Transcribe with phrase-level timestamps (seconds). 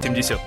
[0.00, 0.40] 70.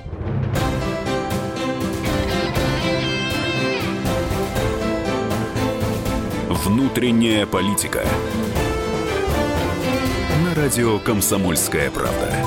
[6.50, 8.04] Внутренняя политика.
[10.44, 12.43] На радио «Комсомольская правда».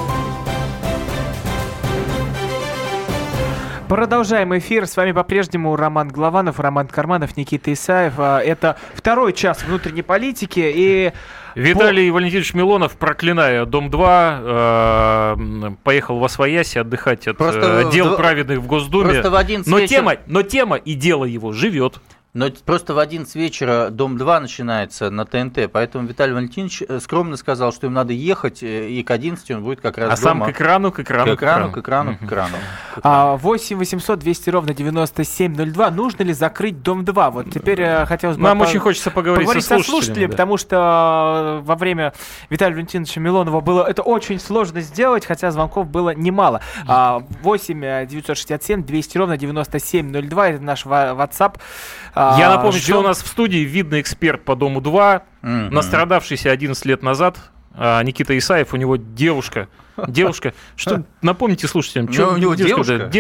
[3.89, 4.87] Продолжаем эфир.
[4.87, 8.14] С вами по-прежнему Роман Главанов, Роман Карманов, Никита Исаев.
[8.19, 10.61] А, Это второй час внутренней политики.
[10.75, 11.12] И
[11.55, 18.16] Виталий Валентинович Милонов, проклиная Дом-2, э, поехал во Свояси отдыхать от Просто э, дел в-
[18.16, 19.10] праведных в Госдуме.
[19.12, 22.01] просто в 11 но, вечера- тема, но тема и дело его живет.
[22.36, 27.72] Но просто в 11 вечера Дом-2 начинается на ТНТ, поэтому Виталий Валентинович э, скромно сказал,
[27.72, 30.52] что им надо ехать, э, и к 11 он будет как раз А сам дома.
[30.52, 32.56] к экрану, к к экрану, экрану, к экрану, к экрану.
[33.02, 35.90] а, 8 800 200 ровно 9702.
[35.90, 37.30] Нужно ли закрыть Дом 2?
[37.30, 38.42] Вот теперь э, хотелось бы...
[38.42, 40.00] Нам по- очень хочется поговорить, Поговорить со со слушателями.
[40.02, 40.32] слушателями, да.
[40.32, 42.12] потому что во время
[42.50, 46.60] Виталия Валентиновича Милонова было это очень сложно сделать, хотя звонков было немало.
[46.87, 51.54] А, 8 э, 967 200 ровно 9702, это наш WhatsApp.
[52.35, 52.96] А, Я напомню, что ждем.
[52.99, 55.71] у нас в студии видный эксперт по Дому 2, Мгм.
[55.74, 57.38] настрадавшийся 11 лет назад,
[57.74, 59.68] а, Никита Исаев, у него девушка.
[60.09, 60.55] Девушка.
[60.77, 63.11] Что, напомните слушателям, Ну, что у него девушка?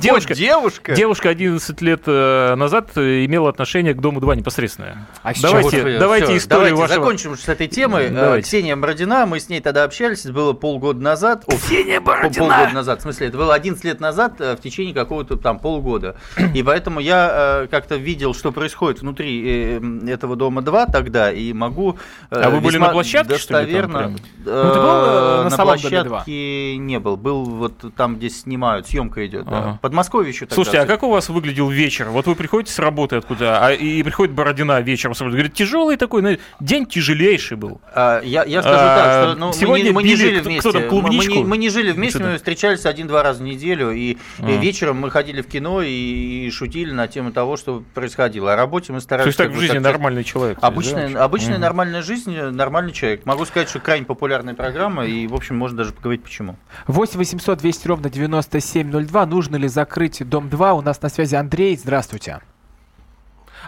[0.00, 0.34] девушка.
[0.34, 0.94] девушка?
[0.94, 5.06] Девушка 11 лет э, назад э, имела отношение к Дому 2 непосредственное.
[5.22, 7.00] А давайте давайте историю вашего...
[7.00, 8.10] закончим с этой темой.
[8.10, 8.46] Давайте.
[8.46, 11.44] Ксения Бородина, мы с ней тогда общались, это было полгода назад.
[11.46, 12.46] Ксения Бородина!
[12.46, 16.16] Полгода назад, в смысле, это было 11 лет назад э, в течение какого-то там полгода.
[16.54, 21.98] И поэтому я как-то видел, что происходит внутри этого дома 2 тогда, и могу
[22.30, 24.12] А вы были на площадке, что ли, там прям?
[24.12, 25.79] Ну, ты был, на на самом доме 2?
[25.80, 27.16] Площадке не был.
[27.16, 29.44] Был вот там, где снимают, съемка идет.
[29.46, 29.58] да.
[29.58, 29.78] Ага.
[29.82, 30.54] Подмосковье еще тогда.
[30.54, 32.08] Слушайте, а как у вас выглядел вечер?
[32.10, 36.36] Вот вы приходите с работы откуда, а, и приходит Бородина вечером, говорит, тяжелый такой, ну,
[36.60, 37.80] день тяжелейший был.
[37.94, 40.48] А, я, я скажу А, так, что ну, мы, сегодня не, мы не жили кто-
[40.48, 40.60] вместе.
[40.60, 41.32] кто там, Мы- клубничку?
[41.34, 44.46] Мы, не, мы не жили вместе, мы встречались один-два раза в неделю, и, и А.
[44.60, 48.52] вечером мы ходили в кино и, и шутили на тему того, что происходило.
[48.52, 49.26] О работе мы То старались...
[49.26, 50.60] есть так в жизни как-то- нормальный человек.
[50.60, 51.60] то есть, да, Обычная, обычная Мгм.
[51.62, 53.26] нормальная жизнь, нормальный человек.
[53.26, 56.56] Могу сказать, что крайне популярная программа, и, в общем, можно даже поговорить почему.
[56.86, 59.26] 8 800 200 ровно 9702.
[59.26, 60.74] Нужно ли закрыть Дом 2?
[60.74, 61.76] У нас на связи Андрей.
[61.76, 62.40] Здравствуйте.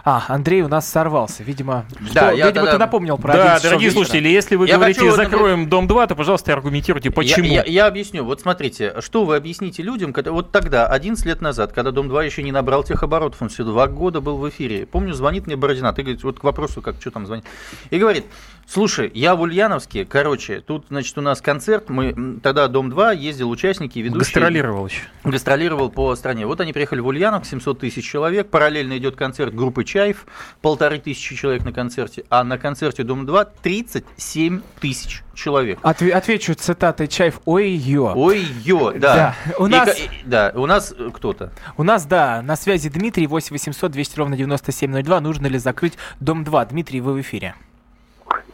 [0.05, 1.43] А, Андрей у нас сорвался.
[1.43, 4.03] Видимо, Да, что- я видимо тогда- ты напомнил про Да, 11 часов дорогие вечера.
[4.03, 7.45] слушатели, если вы Я говорите хочу, закроем Дом 2, то, пожалуйста, аргументируйте, почему.
[7.45, 8.25] Я, я- я объясню.
[8.25, 12.43] Вот смотрите, что вы объясните людям, когда, вот тогда, 11 лет назад, когда Дом-2 еще
[12.43, 14.87] не набрал тех оборотов, он все два года был в эфире.
[14.87, 17.45] Помню, звонит мне Бородина, ты говоришь, вот к вопросу, как, что там звонит,
[17.89, 18.25] и говорит,
[18.67, 23.99] слушай, я в Ульяновске, короче, тут, значит, у нас концерт, мы тогда Дом-2 ездил участники,
[23.99, 24.19] ведущие.
[24.19, 25.01] Гастролировал еще.
[25.23, 26.45] гастролировал по стране.
[26.45, 30.25] Вот они приехали в Ульяновск, 700 тысяч человек, параллельно идет концерт группы «Чаев»,
[30.61, 35.79] полторы тысячи человек на концерте, а на концерте Дом-2 37 тысяч человек.
[35.83, 37.39] Отве- отвечу цитатой Чаев.
[37.45, 38.13] Ой-ё.
[38.15, 39.35] Ой-ё, да.
[39.49, 41.51] Да, у И нас- и- да, у нас э, кто-то.
[41.77, 45.19] У нас, да, на связи Дмитрий, 8 800 200 ровно 9702.
[45.21, 46.65] Нужно ли закрыть Дом 2?
[46.65, 47.55] Дмитрий, вы в эфире.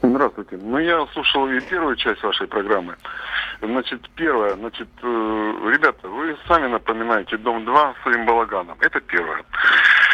[0.02, 0.58] Здравствуйте.
[0.62, 2.96] Ну, я слушал и первую часть вашей программы.
[3.62, 5.06] Значит, первое, значит, э,
[5.74, 8.78] ребята, вы сами напоминаете Дом-2 своим балаганом.
[8.80, 9.44] Это первое.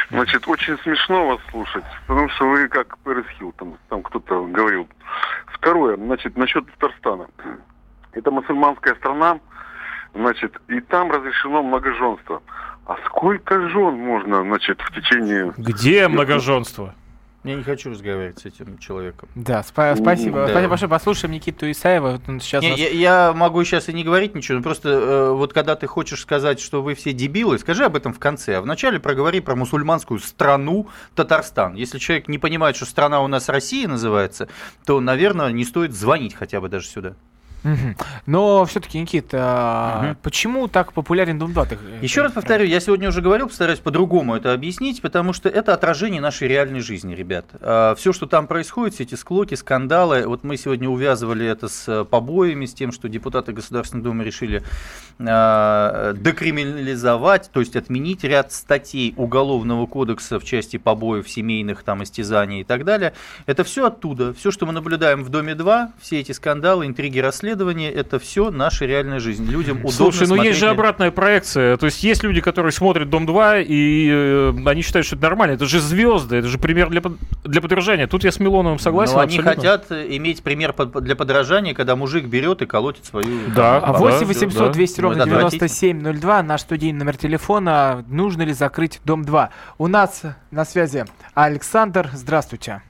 [0.09, 4.87] Значит, очень смешно вас слушать, потому что вы как Пэрис Хилтон, там кто-то говорил.
[5.47, 7.27] Второе, значит, насчет Татарстана.
[8.13, 9.39] Это мусульманская страна,
[10.13, 12.41] значит, и там разрешено многоженство.
[12.87, 15.53] А сколько жен можно, значит, в течение...
[15.57, 16.95] Где многоженство?
[17.45, 19.29] Я не хочу разговаривать с этим человеком.
[19.35, 20.45] Да, спа- спасибо.
[20.45, 20.47] Да.
[20.49, 20.89] Спасибо большое.
[20.89, 22.19] Послушаем Никиту Исаева.
[22.27, 25.31] Он сейчас Не, нас- я, я могу сейчас и не говорить ничего, но просто э,
[25.31, 28.61] вот когда ты хочешь сказать, что вы все дебилы, скажи об этом в конце, а
[28.61, 31.75] вначале проговори про мусульманскую страну Татарстан.
[31.75, 34.47] Если человек не понимает, что страна у нас Россия называется,
[34.85, 37.15] то, наверное, не стоит звонить хотя бы даже сюда.
[38.25, 41.65] Но все-таки, Никита, а почему так популярен Дом 2?
[41.65, 45.73] Ты- Еще раз повторю, я сегодня уже говорил, постараюсь по-другому это объяснить, потому что это
[45.73, 47.45] отражение нашей реальной жизни, ребят.
[47.97, 52.05] Все, что там происходит, все эти склоки, скандалы, вот мы сегодня увязывали это с э,
[52.05, 54.61] побоями, с тем, что депутаты Государственной Думы решили
[55.19, 62.61] э, декриминализовать, то есть отменить ряд статей Уголовного кодекса в части побоев, семейных там истязаний
[62.61, 63.13] и так далее.
[63.45, 64.33] Это все оттуда.
[64.33, 68.85] Все, что мы наблюдаем в Доме 2, все эти скандалы, интриги, расследования, это все наша
[68.85, 69.45] реальная жизнь.
[69.49, 71.77] Людям удобно Слушай, ну есть смотреть же на- обратная проекция.
[71.77, 75.53] То есть есть люди, которые смотрят Дом 2, и э, они считают, что это нормально.
[75.53, 77.01] Это же звезды, это же пример для,
[77.43, 78.07] для подражания.
[78.07, 79.15] Тут я с Милоновым согласен.
[79.15, 79.55] Но они абсолютно.
[79.61, 83.49] хотят иметь пример под- для подражания, когда мужик берет и колотит свою...
[83.55, 83.77] Да.
[83.77, 84.69] А там, 8 всё, 800 да.
[84.73, 85.69] 200 Ну, ровно это отвратительно.
[85.69, 88.03] 9702, наш студийный номер телефона.
[88.07, 89.49] Нужно ли закрыть Дом 2?
[89.77, 90.21] У нас
[90.51, 92.09] на связи Александр.
[92.13, 92.81] Здравствуйте.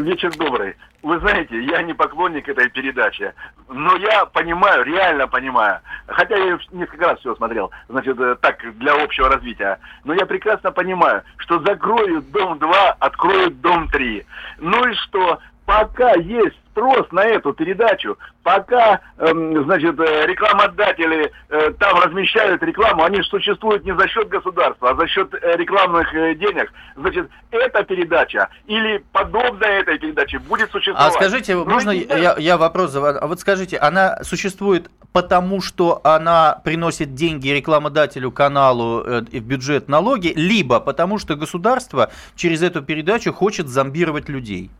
[0.00, 0.74] Вечер добрый.
[1.02, 3.34] Вы знаете, я не поклонник этой передачи,
[3.68, 8.94] но я понимаю, реально понимаю, хотя я несколько раз все смотрел, значит, э, так, для
[8.94, 14.24] общего развития, но я прекрасно понимаю, что закроют Дом-2, откроют Дом-3.
[14.60, 15.40] Ну и что?
[15.64, 23.04] Пока есть спрос на эту передачу, пока, эм, значит, э, рекламодатели э, там размещают рекламу,
[23.04, 26.72] они существуют не за счет государства, а за счет э, рекламных э, денег.
[26.96, 31.14] Значит, эта передача или подобная этой передаче будет существовать.
[31.14, 33.18] А скажите, Но можно я, я вопрос задам?
[33.20, 39.44] А вот скажите, она существует потому, что она приносит деньги рекламодателю, каналу э, и в
[39.44, 44.70] бюджет налоги, либо потому, что государство через эту передачу хочет зомбировать людей?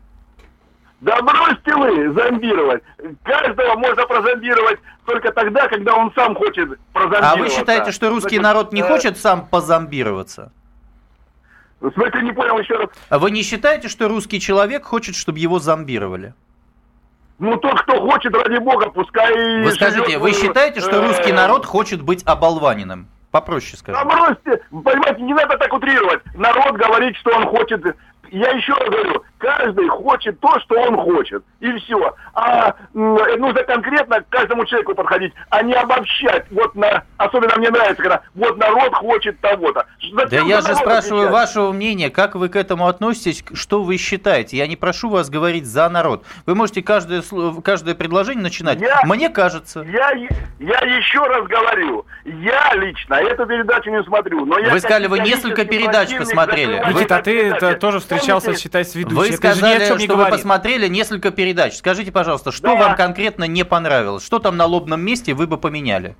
[1.03, 2.81] Да бросьте вы зомбировать.
[3.23, 7.31] Каждого можно прозомбировать только тогда, когда он сам хочет прозомбироваться.
[7.33, 10.53] А вы считаете, что русский Значит, народ не э, хочет сам позомбироваться?
[11.81, 12.89] В смысле, не понял еще раз.
[13.09, 16.33] А вы не считаете, что русский человек хочет, чтобы его зомбировали?
[17.37, 19.61] Ну, тот, кто хочет, ради бога, пускай...
[19.61, 23.09] Вы скажите, живет, вы э, считаете, что э, русский народ хочет быть оболваненным?
[23.31, 24.07] Попроще Да скажу.
[24.07, 26.21] бросьте, понимаете, не надо так утрировать.
[26.35, 27.83] Народ говорит, что он хочет...
[28.31, 31.43] Я еще раз говорю, каждый хочет то, что он хочет.
[31.59, 32.15] И все.
[32.33, 36.45] А нужно конкретно к каждому человеку подходить, а не обобщать.
[36.51, 37.03] Вот на...
[37.17, 39.85] Особенно мне нравится, когда вот народ хочет того-то.
[40.13, 41.33] Да Зачем я за же спрашиваю отвечать?
[41.33, 44.57] вашего мнения, как вы к этому относитесь, что вы считаете.
[44.57, 46.25] Я не прошу вас говорить за народ.
[46.45, 47.21] Вы можете каждое,
[47.63, 48.79] каждое предложение начинать.
[48.81, 49.81] Я- Мне кажется.
[49.81, 50.11] Я,
[50.59, 54.45] я еще раз говорю, я лично эту передачу не смотрю.
[54.45, 56.81] Но я Вы сказали, вы несколько передач посмотрели.
[56.89, 59.17] Никита, а ты это тоже встречался, считай, с ведущим.
[59.17, 60.35] Вы Это же ни о сказали, чем не что вы говорит.
[60.39, 61.75] посмотрели несколько передач.
[61.77, 62.75] Скажите, пожалуйста, что Да.
[62.75, 64.25] вам конкретно не понравилось?
[64.25, 66.15] Что там на лобном месте вы бы поменяли?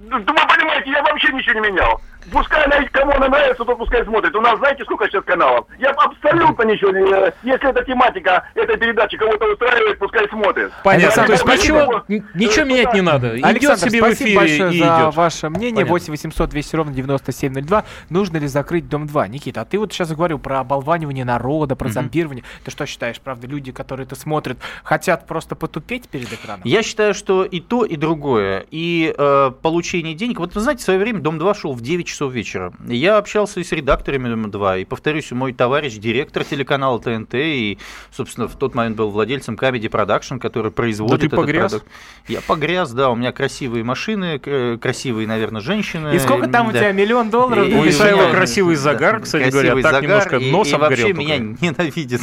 [0.00, 2.00] Ну, вы понимаете, я вообще ничего не менял.
[2.32, 4.34] Пускай она, кому она нравится, то пускай смотрит.
[4.34, 5.66] У нас знаете, сколько сейчас каналов?
[5.78, 7.00] Я абсолютно ничего не...
[7.48, 10.72] Если эта тематика этой передачи кого-то устраивает, пускай смотрит.
[10.84, 11.20] Понятно.
[11.20, 12.04] Я То есть ничего,
[12.34, 13.38] ничего менять туда- не надо.
[13.38, 15.14] Идет себе в эфире большое и за идет.
[15.14, 15.84] ваше мнение.
[15.84, 15.92] Понятно.
[15.92, 17.84] 8 800 200 ровно 9702.
[18.10, 19.28] Нужно ли закрыть Дом 2?
[19.28, 22.44] Никита, а ты вот сейчас говорил про оболванивание народа, про зомбирование.
[22.64, 26.62] Ты что считаешь, правда, люди, которые это смотрят, хотят просто потупеть перед экраном?
[26.64, 28.64] Я считаю, что и то, и другое.
[28.70, 30.38] И э, получение денег.
[30.40, 32.72] Вот вы знаете, в свое время Дом 2 шел в 9 часов вечера.
[32.88, 34.78] Я общался и с редакторами Дома 2.
[34.78, 37.78] И, повторюсь, мой товарищ, директор телеканала ТНТ, и,
[38.10, 41.70] собственно, в тот момент был владельцем Comedy Production, который производит ты этот погряз?
[41.72, 41.90] продукт.
[42.26, 43.10] Я погряз, да.
[43.10, 44.38] У меня красивые машины,
[44.80, 46.16] красивые, наверное, женщины.
[46.16, 46.78] И сколько там у Да.
[46.80, 46.92] тебя?
[46.92, 47.68] Миллион долларов?
[47.68, 50.68] И- ты У Исаева меня- красивый загар, кстати говоря, красивый так загар, немножко и- нос
[50.68, 51.64] и, вообще обгорел меня только.
[51.64, 52.20] ненавидит.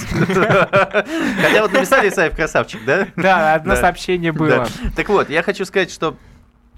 [1.41, 3.07] Хотя вот написали Исаев красавчик, да?
[3.15, 3.81] Да, одно Да.
[3.81, 4.49] сообщение было.
[4.49, 4.67] Да.
[4.95, 6.15] Так вот, я хочу сказать, что а,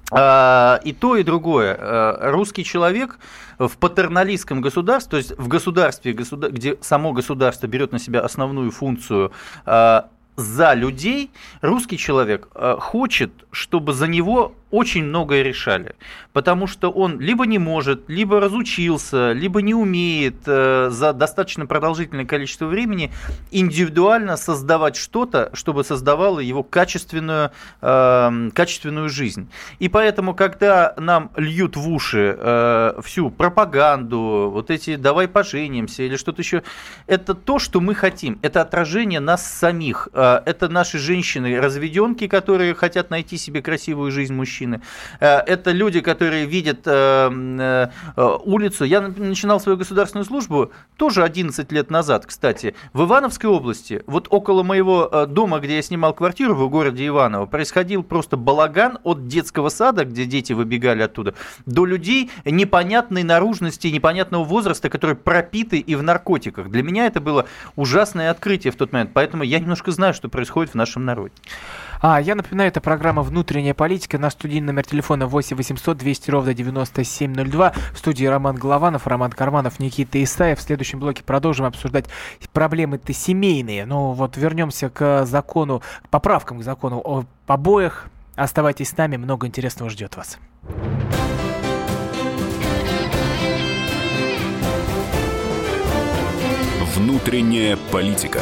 [0.10, 1.78] и то, и другое.
[1.80, 3.20] А, Русский человек
[3.60, 8.72] в патерналистском государстве, то есть в государстве, государ- где само государство берет на себя основную
[8.72, 9.32] функцию
[9.66, 11.32] а, за людей,
[11.62, 15.96] русский человек а, хочет, чтобы за него очень многое решали.
[16.34, 22.26] Потому что он либо не может, либо разучился, либо не умеет э, за достаточно продолжительное
[22.26, 23.12] количество времени
[23.52, 29.50] индивидуально создавать что-то, чтобы создавало его качественную, э, качественную жизнь.
[29.80, 36.18] И поэтому, когда нам льют в уши э, всю пропаганду, вот эти «давай поженимся» или
[36.18, 36.64] что-то еще,
[37.08, 38.38] это то, что мы хотим.
[38.42, 40.10] Это отражение нас самих.
[40.14, 44.82] Э, это наши женщины-разведенки, которые хотят найти себе красивую жизнь мужчины.
[45.20, 48.86] Э, это люди, которые видят э, э, улицу.
[48.86, 54.04] Я на- начинал свою государственную службу тоже 11 лет назад, кстати, в Ивановской области.
[54.08, 59.28] Вот около моего дома, где я снимал квартиру в городе Иваново, происходил просто балаган от
[59.28, 61.34] детского сада, где дети выбегали оттуда,
[61.66, 66.70] до людей непонятной наружности, непонятного возраста, которые пропиты и в наркотиках.
[66.70, 67.46] Для меня это было
[67.76, 71.34] ужасное открытие в тот момент, поэтому я немножко знаю, что происходит в нашем народе.
[72.00, 74.18] А, я напоминаю, это программа «Внутренняя политика».
[74.18, 77.74] На студийный номер телефона 8 800 200 ровно 9702.
[77.94, 80.60] В студии Роман Голованов, Роман Карманов, Никита Исаев.
[80.60, 82.06] В следующем блоке продолжим обсуждать
[82.54, 83.86] проблемы-то семейные.
[83.86, 88.08] Ну вот вернемся к закону, к поправкам к закону о побоях.
[88.36, 90.38] Оставайтесь с нами, много интересного ждет вас.
[96.96, 98.42] Внутренняя политика.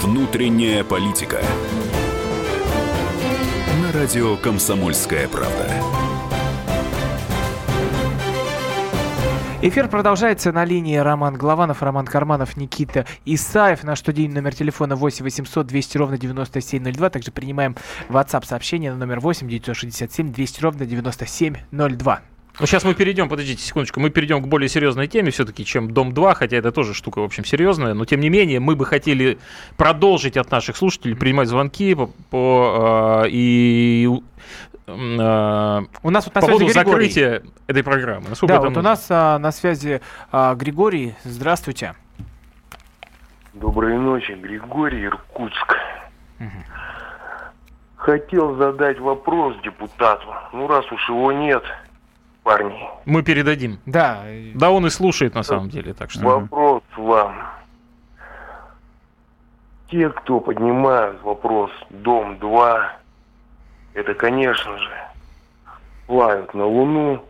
[0.00, 1.40] Внутренняя политика.
[3.82, 5.68] На радио «Комсомольская правда».
[9.60, 13.82] Эфир продолжается на линии Роман Голованов, Роман Карманов, Никита Исаев.
[13.82, 17.10] Наш студийный номер телефона 8 800 200 ровно 9702.
[17.10, 17.74] Также принимаем
[18.08, 22.22] WhatsApp сообщение на номер 8 967 200 ровно 9702.
[22.60, 26.34] Ну, сейчас мы перейдем, подождите секундочку, мы перейдем к более серьезной теме все-таки, чем Дом-2,
[26.34, 29.38] хотя это тоже штука, в общем, серьезная, но тем не менее мы бы хотели
[29.76, 34.08] продолжить от наших слушателей принимать звонки по, по э, и
[34.86, 37.08] э, У нас вот на по поводу связи Григорий.
[37.08, 38.28] закрытия этой программы.
[38.28, 40.00] Насколько Да, это вот у нас а, на связи
[40.32, 41.14] а, Григорий.
[41.22, 41.94] Здравствуйте.
[43.54, 45.76] Доброй ночи, Григорий Иркутск.
[47.96, 50.26] Хотел задать вопрос депутату.
[50.52, 51.62] Ну, раз уж его нет,
[52.48, 53.78] парни, Мы передадим.
[53.84, 54.24] Да,
[54.54, 56.24] Да, он и слушает на самом деле, так что.
[56.24, 57.36] вопрос вам.
[59.90, 62.86] Те, кто поднимают вопрос Дом-2,
[63.94, 64.90] это, конечно же,
[66.06, 67.24] плавят на Луну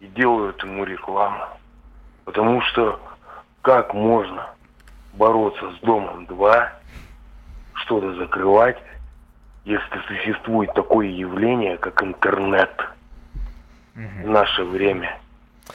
[0.00, 1.44] и делают ему рекламу.
[2.24, 2.98] Потому что
[3.62, 4.46] как можно
[5.14, 6.68] бороться с Домом-2,
[7.74, 8.78] что-то закрывать,
[9.64, 12.72] если существует такое явление, как интернет
[13.94, 15.18] в наше время.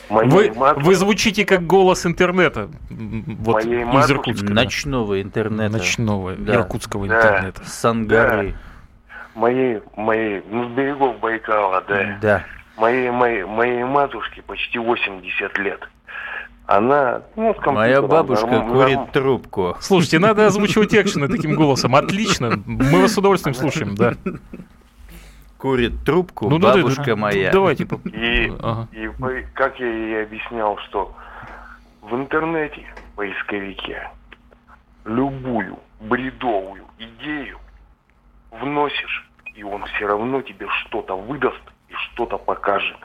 [0.09, 2.69] Моей Вы, матушке- вы звучите как голос интернета.
[2.89, 4.47] Вот Моей из матушке Иркутска.
[4.47, 4.53] да.
[4.53, 5.69] Ночного интернета.
[5.77, 6.55] Ночного Да.
[6.55, 7.15] иркутского Да.
[7.17, 7.61] интернета.
[7.65, 8.53] С Ангары.
[9.35, 12.17] моей, моей, ну, с берегов Байкала, да.
[12.21, 12.43] Да.
[12.77, 15.87] Моей, моей, моей матушке почти 80 лет.
[16.67, 19.77] Она, ну, с Моя бабушка норм- курит норм- трубку.
[19.79, 21.95] Слушайте, надо озвучивать экшены таким голосом.
[21.95, 22.61] Отлично.
[22.65, 24.13] Мы вас с удовольствием слушаем, да.
[25.67, 27.15] Курит трубку Ну, да, бабушка да.
[27.17, 27.51] моя.
[27.51, 27.85] Давайте.
[27.85, 28.87] по- И, Ага.
[28.93, 29.09] и
[29.53, 31.13] как я ей объяснял, что
[32.01, 34.09] в интернете, в поисковике,
[35.03, 37.57] любую бредовую идею
[38.51, 42.97] вносишь, и он все равно тебе что-то выдаст и что-то покажет.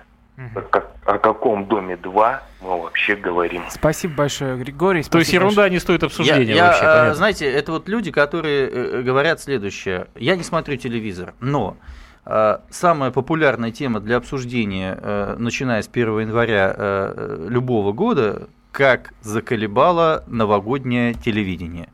[0.70, 3.62] Как- о каком доме 2 мы вообще говорим?
[3.70, 5.02] Спасибо большое, Григорий.
[5.02, 7.14] То есть спасибо ерунда не стоит Я, обсуждения я, вообще, э, понятно.
[7.14, 10.06] знаете, это вот люди, которые э, говорят следующее.
[10.16, 12.01] Я не смотрю телевизор, но э,
[12.70, 19.12] самая популярная тема для обсуждения, э, начиная с 1 января э, э, любого года, как
[19.22, 21.88] заколебало новогоднее телевидение.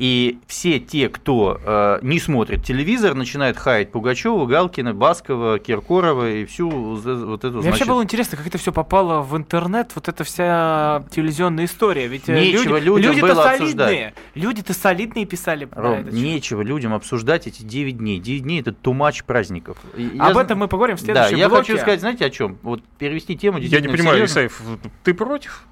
[0.00, 6.46] И все те, кто э, не смотрит телевизор, начинают хаять Пугачева, Галкина, Баскова, Киркорова и
[6.46, 10.24] всю вот эту, Мне вообще было интересно, как это все попало в интернет, вот эта
[10.24, 12.06] вся телевизионная история.
[12.06, 14.14] Ведь э, Нечего люди, людям люди-то было солидные.
[14.34, 16.14] Люди-то солидные писали про Ром, это.
[16.16, 18.20] нечего людям обсуждать эти 9 дней.
[18.20, 19.76] 9 дней это тумач праздников.
[19.98, 21.72] Я Об этом мы поговорим в Да, следующем я блоке.
[21.72, 22.56] хочу сказать, знаете, о чем?
[22.62, 24.24] Вот перевести тему Я не понимаю.
[24.24, 24.62] Исаев,
[25.04, 25.66] ты против?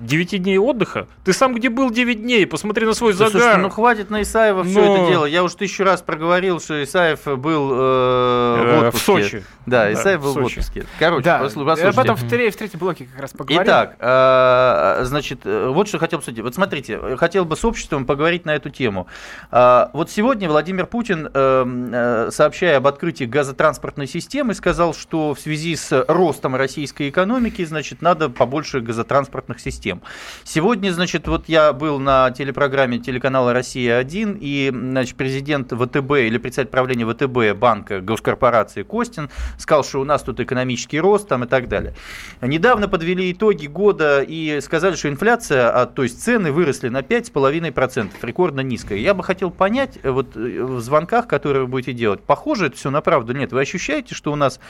[0.00, 1.06] 9 дней отдыха?
[1.24, 2.46] Ты сам где был 9 дней?
[2.46, 3.32] Посмотри на свой Да, загар.
[3.32, 5.24] слушайте, ну хватит на Исаева все Но- это дело.
[5.26, 9.04] Я уже тысячу раз проговорил, что Исаев был э, Э, в в отпуске.
[9.06, 9.44] Сочи.
[9.70, 10.84] Да, Исаев в был в отпуске.
[10.98, 11.96] Короче, Да, послу- э, послушайте.
[11.96, 13.62] потом в, тре- в третьем блоке как раз поговорим.
[13.64, 16.42] Итак, э, значит, э, вот что хотел обсудить.
[16.42, 19.06] Вот смотрите, э, хотел бы с обществом поговорить на эту тему.
[19.50, 25.40] А, Вот сегодня Владимир Путин, э, э, сообщая об открытии газотранспортной системы, сказал, что в
[25.40, 30.02] связи с ростом российской экономики, значит, надо побольше газотранспортных систем.
[30.44, 36.70] Сегодня, значит, вот я был на телепрограмме телеканала «Россия-1», и, значит, президент ВТБ или председатель
[36.70, 41.68] правления ВТБ банка госкорпорации Костин сказал, что у нас тут экономический рост там и так
[41.68, 41.94] далее.
[42.40, 48.10] Недавно подвели итоги года и сказали, что инфляция, а, то есть цены выросли на 5,5%,
[48.22, 48.98] рекордно низкая.
[48.98, 52.76] Я бы хотел понять, э, вот э, в звонках, которые вы будете делать, похоже это
[52.76, 53.52] все на правду или нет?
[53.52, 54.60] Вы ощущаете, что у нас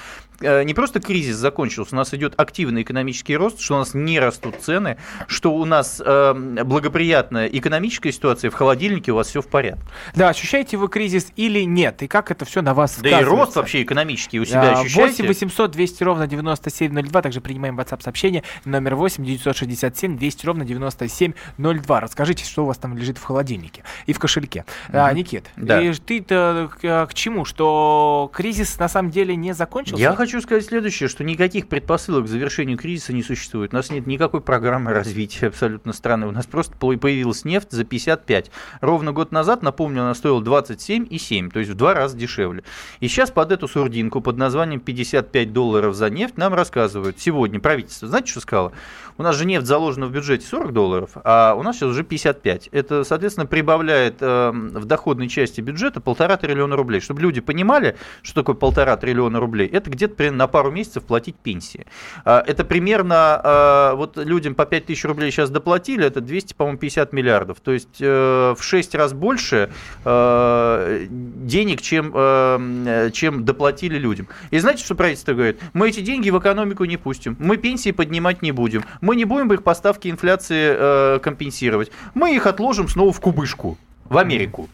[0.41, 4.19] э, не просто кризис закончился, у нас идет активный экономический рост, что у нас не
[4.21, 9.83] растут цены, что у нас благоприятная экономическая ситуация, в холодильнике у вас все в порядке.
[10.15, 12.03] Да, ощущаете вы кризис или нет?
[12.03, 15.23] И как это все на вас Да и рост вообще экономический у себя А, ощущаете?
[15.23, 17.23] 8 800 200 ровно 9702.
[17.23, 18.43] Также принимаем WhatsApp сообщение.
[18.65, 22.01] Номер 8 967 200 ровно 9702.
[22.01, 24.65] Расскажите, что у вас там лежит в холодильнике и в кошельке.
[24.89, 25.81] А, Никит, Да.
[25.81, 27.45] и ты-то к, к чему?
[27.45, 30.01] Что кризис на самом деле не закончился?
[30.03, 33.73] Я хочу сказать следующее, что никаких предпосылок к завершению кризиса не существует.
[33.73, 36.27] У нас нет никакой программы развития абсолютно страны.
[36.27, 38.51] У нас просто по- появилась нефть за 55.
[38.81, 42.63] Ровно год назад, напомню, она стоила 27,7, то есть в два раза дешевле.
[43.01, 48.09] И сейчас под эту сурдинку под названием 55 долларов за нефть нам рассказывают сегодня правительство.
[48.09, 48.73] Знаете, что сказало?
[49.21, 52.69] У нас же нефть заложена в бюджете 40 долларов, а у нас сейчас уже 55.
[52.73, 57.01] Это, соответственно, прибавляет э, в доходной части бюджета полтора триллиона рублей.
[57.01, 61.87] Чтобы люди понимали, что такое полтора триллиона рублей, это где-то на пару месяцев платить пенсии.
[62.25, 66.79] А, Это примерно, э, вот людям по 5 тысяч рублей сейчас доплатили, это 200, по-моему,
[66.79, 67.61] 50 миллиардов.
[67.61, 69.71] То есть э, в 6 раз больше
[70.05, 74.29] э, денег, чем, э, чем доплатили людям.
[74.51, 75.61] И знаете, что правительство говорит?
[75.73, 79.53] Мы эти деньги в экономику не пустим, мы пенсии поднимать не будем, мы не будем
[79.53, 84.69] их поставки инфляции э, компенсировать, мы их отложим снова в кубышку, в Америку.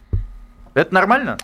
[0.76, 1.38] Это нормально?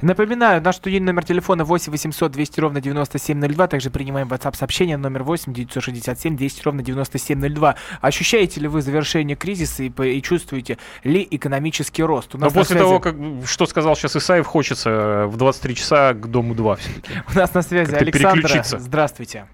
[0.00, 3.66] Напоминаю, наш студийный номер телефона 8 800 200 ровно 9702.
[3.68, 7.74] Также принимаем WhatsApp сообщение номер 8 967 200 ровно 9702.
[8.00, 12.34] Ощущаете ли вы завершение кризиса и, и чувствуете ли экономический рост?
[12.34, 13.14] У Но нас на после связи- того, как,
[13.46, 17.12] что сказал сейчас Исаев, хочется в 23 часа к Дому 2 все-таки.
[17.34, 18.40] У нас на связи Александра.
[18.40, 18.78] переключиться.
[18.78, 19.46] Здравствуйте.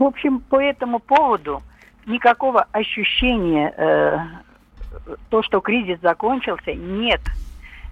[0.00, 1.62] В общем, по этому поводу
[2.06, 4.18] никакого ощущения, э,
[5.30, 7.20] то, что кризис закончился, нет.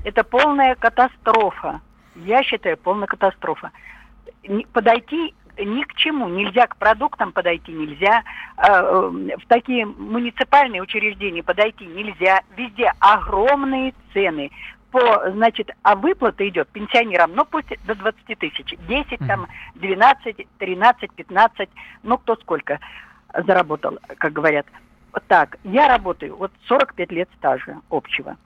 [0.05, 1.81] Это полная катастрофа.
[2.15, 3.73] Я считаю, полная катастрофа.
[4.73, 8.23] Подойти ни к чему нельзя, к продуктам подойти нельзя,
[8.57, 12.43] э, э, в такие муниципальные учреждения подойти нельзя.
[12.57, 14.51] Везде огромные цены.
[14.91, 21.13] По, значит, а выплата идет пенсионерам, ну пусть до 20 тысяч, 10, там, 12, 13,
[21.13, 21.69] 15,
[22.05, 22.79] ну кто сколько
[23.33, 24.67] заработал, как говорят.
[25.27, 28.37] Так, я работаю, вот 45 лет стажа общего.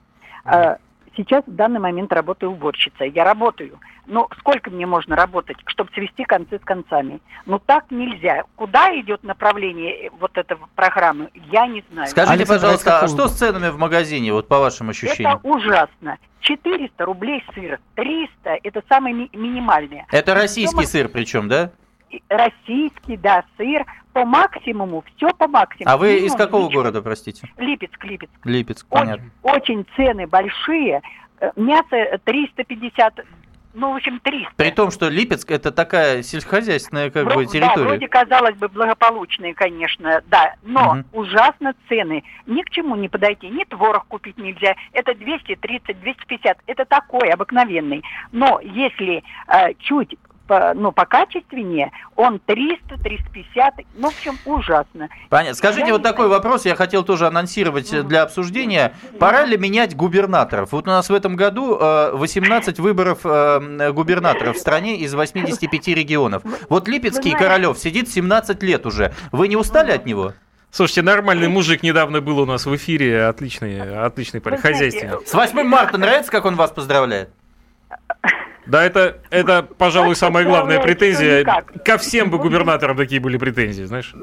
[0.43, 0.77] А,
[1.19, 3.11] Сейчас в данный момент работаю уборщицей.
[3.13, 3.77] Я работаю.
[4.07, 7.19] Но сколько мне можно работать, чтобы свести концы с концами?
[7.45, 8.43] Ну так нельзя.
[8.55, 12.07] Куда идет направление э, вот этой программы, я не знаю.
[12.07, 15.35] Скажите, Александр, пожалуйста, а что с ценами в магазине, вот по вашим ощущениям?
[15.35, 16.17] Это ужасно.
[16.39, 20.07] 400 рублей сыр, 300 это самое ми- минимальное.
[20.09, 21.71] Это российский Дома- сыр причем, да?
[22.29, 25.93] Российский, да, сыр по максимуму, все по максимуму.
[25.93, 26.81] А вы из какого ничего.
[26.81, 27.47] города, простите?
[27.57, 28.33] Липецк, Липецк.
[28.43, 29.29] Липецк, понятно.
[29.43, 31.01] очень цены большие.
[31.39, 33.19] Э, Мясо 350,
[33.75, 34.51] ну, в общем, 300.
[34.57, 37.83] При том, что Липецк это такая сельскохозяйственная как Вро- бы Да, территория.
[37.87, 41.05] вроде казалось бы благополучные, конечно, да, но Мгм.
[41.13, 42.23] ужасно цены.
[42.47, 44.75] Ни к чему не подойти, ни творог купить нельзя.
[44.91, 48.03] Это 230, 250, это такой обыкновенный.
[48.31, 50.15] Но если э, чуть
[50.49, 55.07] по, ну, покачественнее, он 300, 350, ну, в общем, ужасно.
[55.29, 55.55] Понятно.
[55.55, 56.41] Скажите Я вот не такой знаю.
[56.41, 58.93] вопрос, я хотел тоже анонсировать э, для обсуждения.
[59.19, 60.71] Пора ли менять губернаторов?
[60.71, 65.87] Вот у нас в этом году э, 18 выборов э, губернаторов в стране из 85
[65.89, 66.41] регионов.
[66.67, 69.13] Вот Липецкий Королев сидит 17 лет уже.
[69.31, 70.33] Вы не устали от него?
[70.71, 75.17] Слушайте, нормальный мужик недавно был у нас в эфире, отличный, отличный парень, хозяйственный.
[75.25, 77.29] С 8 марта нравится, как он вас поздравляет?
[78.69, 81.43] Да, это, это, пожалуй, самая главная претензия.
[81.83, 84.13] Ко всем бы губернаторам такие были претензии, знаешь.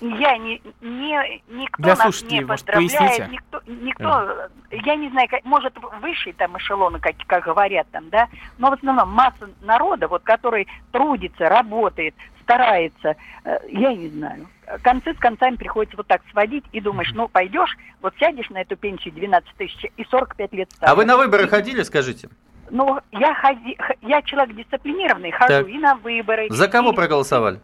[0.00, 3.28] Я не, не никто Для нас не может, поздравляет, поясните?
[3.30, 8.28] никто, никто, я не знаю, как, может высший там эшелоны, как, как говорят там, да,
[8.58, 14.48] но в основном масса народа, вот который трудится, работает, старается, э, я не знаю.
[14.82, 18.76] Концы с концами приходится вот так сводить и думаешь, ну пойдешь, вот сядешь на эту
[18.76, 20.92] пенсию 12 тысяч и 45 лет стажа.
[20.92, 22.28] А вы на выборы ходили, скажите?
[22.70, 25.68] Ну, я, ходи, я человек дисциплинированный, хожу Так.
[25.68, 26.46] и на выборы.
[26.50, 27.60] За кого и- проголосовали?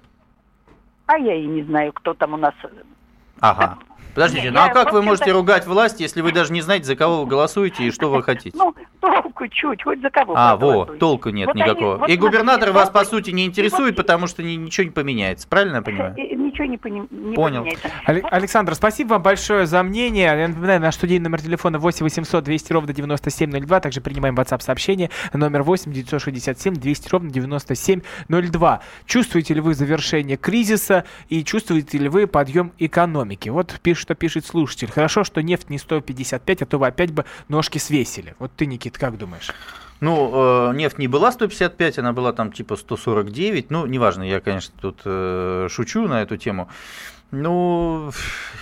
[1.07, 2.55] А я и не знаю, кто там у нас
[3.41, 3.79] Ага.
[4.17, 7.21] Подождите, ну а как вы можете ругать власть, если вы даже не знаете, за кого
[7.23, 8.57] вы голосуете и что вы хотите?
[8.59, 11.97] Ну, толку чуть, хоть за кого А, во, толку нет Вот они- никакого.
[11.99, 15.47] вот И губернатор вас, по сути, не интересует, потому что ни- ничего не поменяется.
[15.47, 16.15] Правильно я понимаю?
[16.47, 17.65] Ничего не, пони- не Понял.
[17.65, 18.29] поменяется.
[18.35, 20.25] Александр, спасибо вам большое за мнение.
[20.25, 23.81] Я напоминаю, наш студийный номер телефона 8 800 200 ровно 9702.
[23.81, 28.81] Также принимаем WhatsApp сообщение номер 8 967 200 ровно 9702.
[29.05, 33.51] Чувствуете ли вы завершение кризиса и чувствуете ли вы подъем экономики?
[33.51, 34.89] Вот пишет, что пишет слушатель.
[34.89, 38.37] Хорошо, что нефть не 155, а то вы опять бы ножки свесили.
[38.39, 39.51] Вот ты, Никит, как думаешь?
[40.01, 43.71] Ну, э, нефть не была 155, она была там типа 149.
[43.71, 46.69] Ну, неважно, я, конечно, тут э, шучу на эту тему.
[47.33, 48.13] Ну,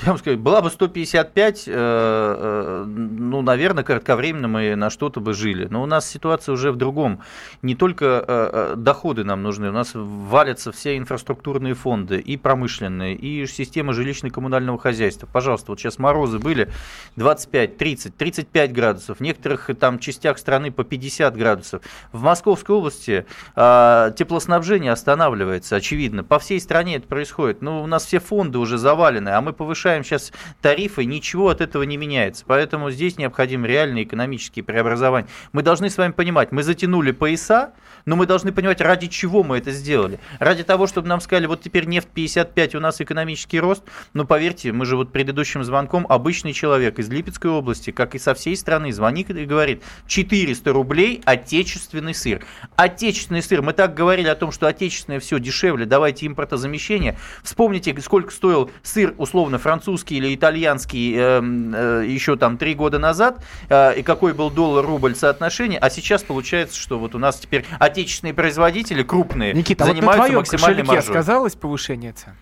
[0.03, 5.35] я вам скажу, была бы 155, э, э, ну, наверное, кратковременно мы на что-то бы
[5.35, 5.66] жили.
[5.70, 7.20] Но у нас ситуация уже в другом.
[7.61, 13.14] Не только э, э, доходы нам нужны, у нас валятся все инфраструктурные фонды, и промышленные,
[13.14, 15.29] и система жилищно-коммунального хозяйства.
[15.31, 16.70] Пожалуйста, вот сейчас морозы были
[17.16, 21.83] 25, 30, 35 градусов, в некоторых э, там частях страны по 50 градусов.
[22.12, 26.24] В Московской области э, теплоснабжение останавливается, очевидно.
[26.24, 27.61] По всей стране это происходит.
[27.61, 31.60] Ну, у нас все фонды фонды уже завалены, а мы повышаем сейчас тарифы, ничего от
[31.60, 32.44] этого не меняется.
[32.46, 35.28] Поэтому здесь необходимы реальные экономические преобразования.
[35.52, 37.72] Мы должны с вами понимать, мы затянули пояса,
[38.06, 40.20] но мы должны понимать, ради чего мы это сделали.
[40.38, 43.82] Ради того, чтобы нам сказали, вот теперь нефть 55, у нас экономический рост.
[44.12, 48.34] Но поверьте, мы же вот предыдущим звонком обычный человек из Липецкой области, как и со
[48.34, 52.44] всей страны, звонит и говорит, 400 рублей отечественный сыр.
[52.76, 53.62] Отечественный сыр.
[53.62, 57.16] Мы так говорили о том, что отечественное все дешевле, давайте импортозамещение.
[57.42, 63.42] Вспомните, сколько стоил сыр, условно, французский или итальянский э, э, еще там три года назад,
[63.70, 68.35] э, и какой был доллар-рубль соотношение, а сейчас получается, что вот у нас теперь отечественные
[68.35, 71.11] производители крупные Никита, занимаются вот на твоем максимальной маржой.
[71.11, 72.35] сказалось повышение цен?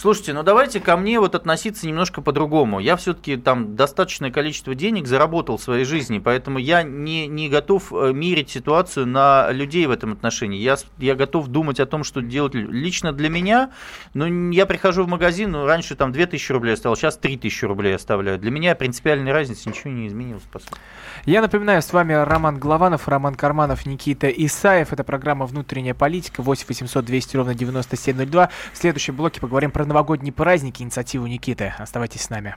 [0.00, 2.78] Слушайте, ну давайте ко мне вот относиться немножко по-другому.
[2.78, 7.92] Я все-таки там достаточное количество денег заработал в своей жизни, поэтому я не, не готов
[7.92, 10.60] э, мерить ситуацию на людей в этом отношении.
[10.60, 13.72] Я, я готов думать о том, что делать лично для меня.
[14.14, 18.38] Ну, я прихожу в магазин, ну, раньше там 2000 рублей оставил, сейчас 3000 рублей оставляю.
[18.38, 20.76] Для меня принципиальной разницы ничего не изменилось, по сути.
[21.24, 24.92] Я напоминаю, с вами Роман Голованов, Роман Карманов, Никита Исаев.
[24.92, 26.40] Это программа «Внутренняя политика».
[26.40, 28.50] 8 800 200 ровно 9702.
[28.72, 31.72] В следующем блоке поговорим про новогодние праздники, инициативу Никиты.
[31.78, 32.54] Оставайтесь с нами.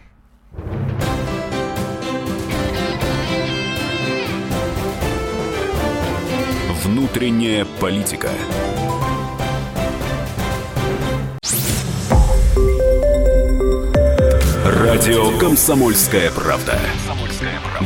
[6.84, 8.30] Внутренняя политика.
[14.65, 16.80] Радио Комсомольская правда".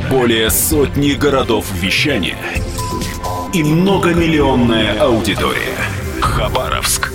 [0.10, 2.38] Более сотни городов вещания
[3.54, 5.78] и многомиллионная аудитория.
[6.22, 7.15] Хабаровск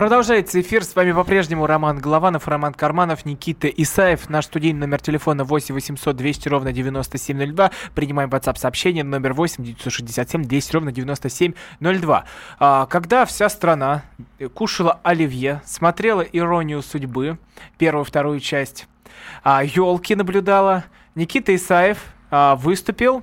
[0.00, 0.82] Продолжается эфир.
[0.82, 4.30] С вами по-прежнему Роман Голованов, Роман Карманов, Никита Исаев.
[4.30, 7.70] Наш студийный номер телефона 8 800 200 ровно 9702.
[7.94, 12.24] Принимаем WhatsApp сообщение номер 8 967 200 ровно 9702.
[12.58, 14.04] А, когда вся страна
[14.54, 17.36] кушала оливье, смотрела «Иронию судьбы»,
[17.76, 18.88] первую, вторую часть,
[19.44, 20.84] а, елки наблюдала,
[21.14, 21.98] Никита Исаев
[22.30, 23.22] а, выступил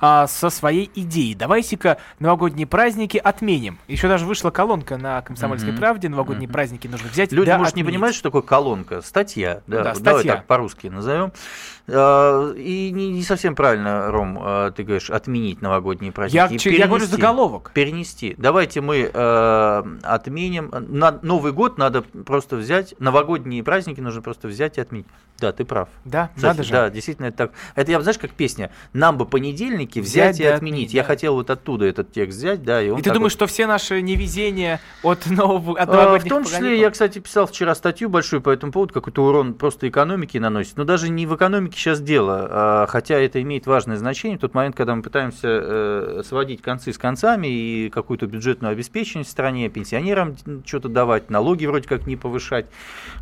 [0.00, 1.34] а, со своей идеей.
[1.34, 3.78] Давайте-ка новогодние праздники отменим.
[3.88, 5.80] Еще даже вышла колонка на «Комсомольской Мгм.
[5.80, 6.08] правде».
[6.08, 6.52] Новогодние Мгм.
[6.54, 7.94] праздники нужно взять Люди, да может, не отменить.
[7.96, 9.02] понимают, что такое колонка.
[9.02, 9.62] Статья.
[9.66, 10.36] Да, Да, вот давай статья.
[10.36, 11.32] так по-русски назовем.
[11.92, 16.36] Э, И не, не совсем правильно, Ром, э, ты говоришь, отменить новогодние праздники.
[16.36, 17.16] Я, и че- я говорю перенести.
[17.20, 17.70] заголовок.
[17.74, 18.34] Перенести.
[18.38, 20.70] Давайте мы э, отменим.
[20.88, 25.06] На Новый год надо просто взять, новогодние праздники нужно просто взять и отменить.
[25.38, 25.88] Да, ты прав.
[26.04, 26.72] Да, Кстати, надо же.
[26.72, 27.52] Да, действительно это так.
[27.74, 28.70] Это я, знаешь, как песня.
[28.92, 30.72] Нам бы понедельники взять, Взять и да отменить.
[30.74, 31.06] отменить, Я да.
[31.08, 33.66] хотел вот оттуда этот текст взять, да, и он И ты думаешь, вот- что все
[33.66, 36.80] наши невезения от нового от а, В том числе, каникул?
[36.82, 40.76] я, кстати, писал вчера статью большую по этому поводу, какой-то урон просто экономике наносит.
[40.76, 44.36] Но даже не в экономике сейчас дело, а, хотя это имеет важное значение.
[44.36, 49.30] В тот момент, когда мы пытаемся э, сводить концы с концами и какую-то бюджетную обеспеченность
[49.30, 52.66] в стране, пенсионерам что-то давать, налоги вроде как не повышать.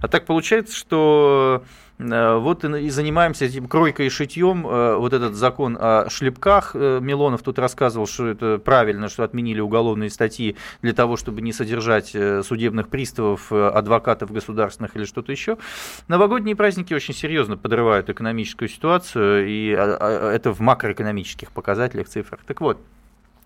[0.03, 1.63] А так получается, что
[1.99, 4.67] вот и занимаемся этим кройкой и шитьем.
[4.67, 9.61] Э, Вот этот закон о шлепках, э, Милонов тут рассказывал, что это правильно, что отменили
[9.61, 15.33] уголовные статьи для того, чтобы не содержать э, судебных приставов, э, адвокатов государственных или что-то
[15.33, 15.59] еще.
[16.07, 22.41] Новогодние праздники очень серьезно подрывают экономическую ситуацию, и а, а, это в макроэкономических показателях, цифрах.
[22.47, 22.79] Так вот,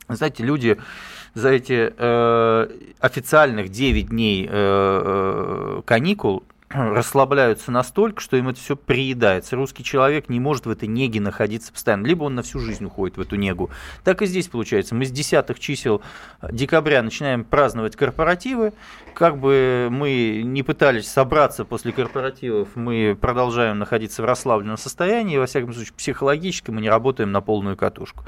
[0.08, 0.78] знаете, люди
[1.34, 2.68] за эти э,
[3.00, 9.56] официальных 9 дней э, э, каникул расслабляются настолько, что им это все приедается.
[9.56, 12.06] Русский человек не может в этой неге находиться постоянно.
[12.06, 13.70] Либо он на всю жизнь уходит в эту негу.
[14.04, 14.94] Так и здесь получается.
[14.94, 16.02] Мы с десятых чисел
[16.50, 18.72] декабря начинаем праздновать корпоративы.
[19.14, 25.37] Как бы мы не пытались собраться после корпоративов, мы продолжаем находиться в расслабленном состоянии.
[25.37, 28.24] Во всяком случае, психологически мы не работаем на полную катушку.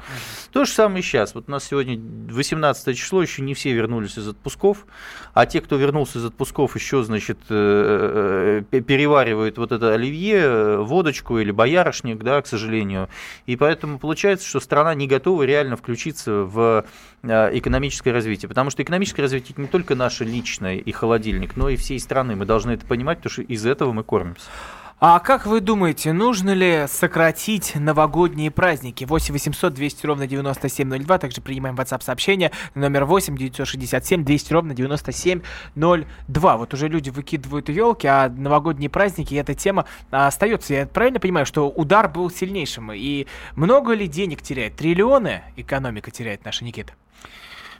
[0.51, 1.33] То же самое сейчас.
[1.33, 4.85] Вот у нас сегодня 18 число, еще не все вернулись из отпусков,
[5.33, 8.34] а те, кто вернулся из отпусков, еще, значит, э, э,
[8.69, 13.09] переваривают вот это оливье, э, водочку или боярышник, да, к сожалению.
[13.45, 16.85] И поэтому получается, что страна не готова реально включиться в
[17.23, 18.49] э, экономическое развитие.
[18.49, 22.35] Потому что экономическое развитие это не только наше личное и холодильник, но и всей страны.
[22.35, 24.49] Мы должны это понимать, потому что из этого мы кормимся.
[24.97, 29.03] А как вы думаете, нужно ли сократить новогодние праздники?
[29.03, 31.17] 8 800 200 ровно 9702.
[31.17, 36.57] Также принимаем WhatsApp сообщение номер 8 967 200 ровно 9702.
[36.57, 40.73] Вот уже люди выкидывают елки, а новогодние праздники, эта тема а, остается.
[40.73, 42.93] Я правильно понимаю, что удар был сильнейшим?
[42.93, 43.27] И
[43.57, 44.77] много ли денег теряет?
[44.77, 46.93] Триллионы экономика теряет наша Никита?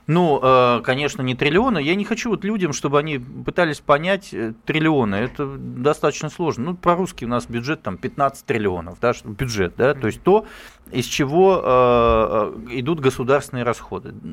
[0.06, 1.78] Ну, э, конечно, не триллионы.
[1.78, 5.16] Я не хочу вот людям, чтобы они пытались понять э, триллионы.
[5.16, 6.66] Это достаточно сложно.
[6.66, 10.46] Ну, по-русски у нас бюджет там 15 триллионов, да, бюджет, да, то есть то,
[10.92, 14.12] из чего э, идут государственные расходы.
[14.12, 14.26] У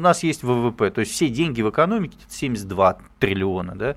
[0.00, 3.96] нас есть ВВП, то есть все деньги в экономике 72 триллиона, да.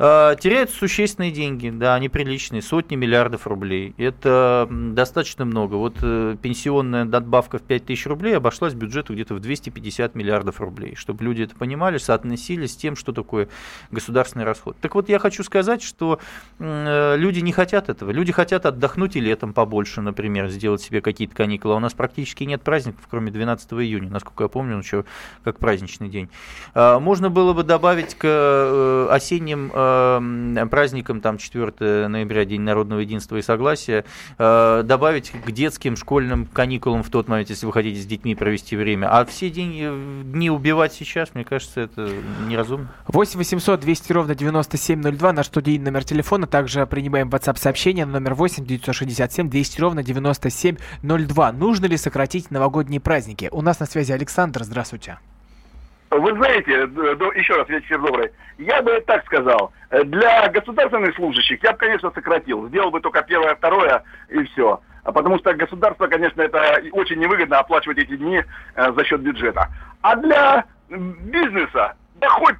[0.00, 3.94] А, теряются существенные деньги, да, они приличные, сотни миллиардов рублей.
[3.96, 5.74] Это достаточно много.
[5.74, 10.94] Вот э, пенсионная надбавка в 5000 рублей обошлась бюджету где-то в 250 миллиардов рублей.
[10.94, 13.48] Чтобы люди это понимали, соотносили с тем, что такое
[13.90, 14.76] государственный расход.
[14.80, 16.20] Так вот, я хочу сказать, что
[16.60, 18.12] э, люди не хотят этого.
[18.12, 21.74] Люди хотят отдохнуть и летом побольше, например, сделать себе какие-то каникулы.
[21.74, 25.04] А у нас практически нет праздников, кроме 12 июня, насколько я помню, еще
[25.42, 26.28] как праздничный день.
[26.74, 33.36] Можно было бы добавить к э, осенним э, праздникам, там 4 ноября, День народного единства
[33.36, 34.04] и согласия,
[34.38, 38.76] э, добавить к детским школьным каникулам в тот момент, если вы хотите с детьми провести
[38.76, 39.08] время.
[39.10, 39.88] А все дни,
[40.24, 42.10] дни убивать сейчас, мне кажется, это
[42.46, 42.88] неразумно.
[43.06, 46.46] 8 800 200 ровно 9702, наш студийный номер телефона.
[46.46, 51.52] Также принимаем WhatsApp сообщение номер 8 967 200 ровно 9702.
[51.52, 53.48] Нужно ли сократить новогодние праздники?
[53.52, 55.18] У нас на связи Александр, здравствуйте.
[56.10, 61.78] Вы знаете, еще раз вечер добрый, я бы так сказал, для государственных служащих я бы,
[61.78, 62.66] конечно, сократил.
[62.68, 64.80] Сделал бы только первое, второе и все.
[65.04, 68.42] А потому что государство, конечно, это очень невыгодно оплачивать эти дни
[68.74, 69.68] э, за счет бюджета.
[70.02, 72.56] А для бизнеса, да хоть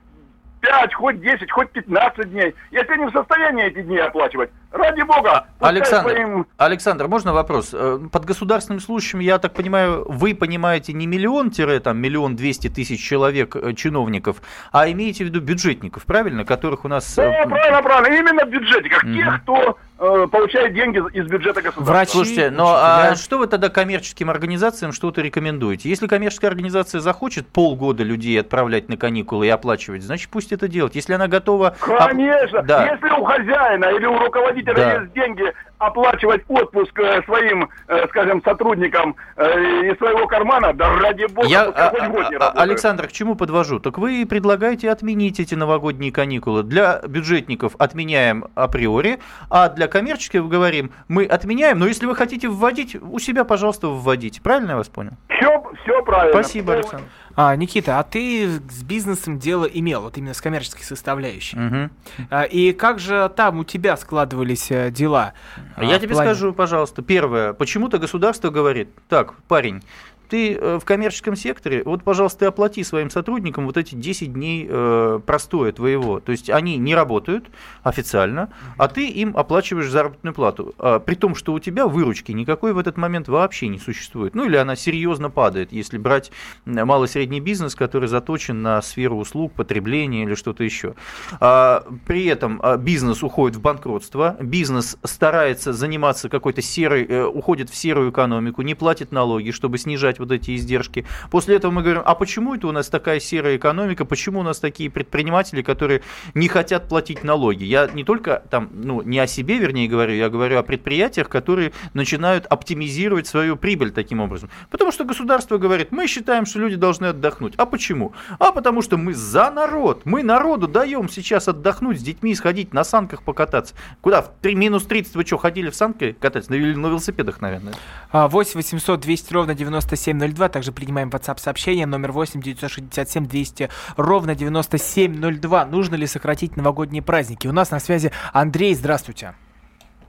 [0.61, 2.55] 5, хоть 10, хоть 15 дней.
[2.71, 5.47] Если они в состоянии эти дни оплачивать, ради бога.
[5.61, 6.47] Александр, своим...
[6.57, 7.71] Александр, можно вопрос?
[7.73, 13.57] Э, под государственным служащим, я так понимаю, вы понимаете не миллион-там миллион двести тысяч человек
[13.57, 14.37] э, чиновников,
[14.71, 16.45] а имеете в виду бюджетников, правильно?
[16.45, 17.17] Которых у нас...
[17.17, 18.17] Да, э, правильно, правильно.
[18.17, 19.03] Именно бюджетников.
[19.05, 19.13] Угу.
[19.15, 21.93] Тех, кто э, получает деньги из бюджета государства.
[21.93, 25.89] Врачи, Слушайте, но а что вы тогда коммерческим организациям что-то рекомендуете?
[25.89, 30.95] Если коммерческая организация захочет полгода людей отправлять на каникулы и оплачивать, значит пусть это делает.
[30.95, 31.75] Если она готова...
[31.81, 32.63] Конечно!
[32.63, 32.87] Да.
[32.93, 35.01] Если у хозяина или у руководителя да.
[35.01, 41.27] есть деньги оплачивать отпуск э, своим, э, скажем, сотрудникам э, из своего кармана, да ради
[41.27, 43.79] бога, Я, а, а, Александр, к чему подвожу?
[43.79, 46.63] Так вы предлагаете отменить эти новогодние каникулы.
[46.63, 52.97] Для бюджетников отменяем априори, а для коммерческих говорим, мы отменяем, но если вы хотите вводить,
[53.01, 54.41] у себя, пожалуйста, вводите.
[54.43, 55.13] Правильно я вас понял?
[55.29, 56.33] Все, все правильно.
[56.33, 57.07] Спасибо, Александр.
[57.37, 61.57] А, Никита, а ты с бизнесом дело имел, вот именно с коммерческой составляющей.
[61.57, 61.91] Угу.
[62.31, 65.35] А, и как же там у тебя складывались дела?
[65.77, 66.31] Я а, тебе плане...
[66.31, 67.53] скажу, пожалуйста, первое.
[67.53, 69.83] Почему-то государство говорит, так, парень,
[70.29, 74.67] ты э, в коммерческом секторе, вот, пожалуйста, ты оплати своим сотрудникам вот эти 10 дней
[74.69, 76.21] э, простоя твоего.
[76.21, 77.47] То есть они не работают
[77.83, 80.75] официально, а ты им оплачиваешь заработную плату.
[80.79, 84.35] А, при том, что у тебя выручки никакой в этот момент вообще не существует.
[84.35, 86.31] Ну или она серьезно падает, если брать
[86.65, 90.95] малый средний бизнес, который заточен на сферу услуг, потребления или что-то еще.
[91.41, 97.71] А, при этом а, бизнес уходит в банкротство, бизнес старается заниматься какой-то серой, э, уходит
[97.71, 101.05] в серую экономику, не платит налоги, чтобы снижать покрывать вот эти издержки.
[101.31, 104.59] После этого мы говорим, а почему это у нас такая серая экономика, почему у нас
[104.59, 106.03] такие предприниматели, которые
[106.35, 107.65] не хотят платить налоги?
[107.65, 111.73] Я не только там, ну, не о себе, вернее, говорю, я говорю о предприятиях, которые
[111.95, 114.51] начинают оптимизировать свою прибыль таким образом.
[114.71, 117.55] Потому что государство говорит, мы считаем, что люди должны отдохнуть.
[117.57, 118.13] А почему?
[118.39, 120.03] А потому что мы за народ.
[120.05, 123.75] Мы народу даем сейчас отдохнуть, с детьми сходить, на санках покататься.
[124.01, 124.23] Куда?
[124.23, 126.55] В 3, минус 30 вы что, ходили в санки кататься?
[126.55, 127.75] Или на велосипедах, наверное?
[128.13, 130.49] 8 800 200 ровно 97 9702.
[130.49, 135.67] Также принимаем WhatsApp сообщение номер 8 967 200 ровно 9702.
[135.67, 137.47] Нужно ли сократить новогодние праздники?
[137.47, 138.75] У нас на связи Андрей.
[138.75, 139.35] Здравствуйте.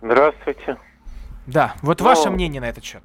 [0.01, 0.77] Здравствуйте.
[1.47, 3.03] Да, вот ну, ваше мнение на этот счет.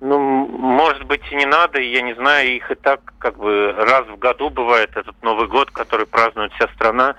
[0.00, 4.06] Ну, может быть, и не надо, я не знаю, их и так как бы раз
[4.06, 7.16] в году бывает этот Новый год, который празднует вся страна.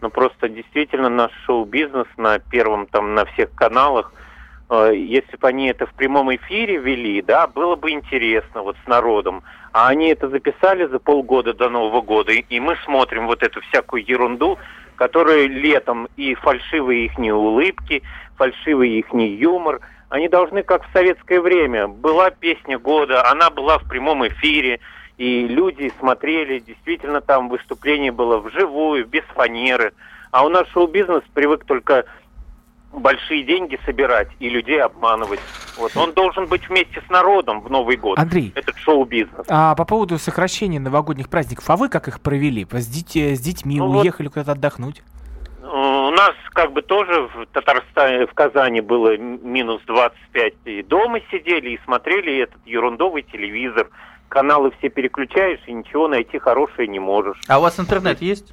[0.00, 4.12] Но просто действительно наш шоу-бизнес на первом там, на всех каналах–
[4.70, 9.42] если бы они это в прямом эфире вели, да, было бы интересно вот с народом.
[9.72, 14.04] А они это записали за полгода до Нового года, и мы смотрим вот эту всякую
[14.06, 14.58] ерунду,
[14.96, 18.02] которая летом и фальшивые их улыбки,
[18.36, 19.80] фальшивый их юмор.
[20.10, 24.80] Они должны, как в советское время, была песня года, она была в прямом эфире,
[25.16, 29.92] и люди смотрели, действительно там выступление было вживую, без фанеры.
[30.30, 32.04] А у нас шоу-бизнес привык только
[32.92, 35.40] большие деньги собирать и людей обманывать.
[35.76, 38.18] Вот он должен быть вместе с народом в Новый год.
[38.18, 38.52] Андрей.
[38.54, 39.46] Этот шоу-бизнес.
[39.48, 42.66] А по поводу сокращения новогодних праздников, а вы как их провели?
[42.70, 45.02] С, детьми, с детьми Ну вот- уехали куда-то отдохнуть?
[45.62, 51.70] У нас как бы тоже в Татарстане, в Казани было минус 25, и дома сидели
[51.70, 53.88] и смотрели этот ерундовый телевизор.
[54.28, 57.38] Каналы все переключаешь, и ничего найти хорошее не можешь.
[57.48, 58.52] А у вас интернет есть?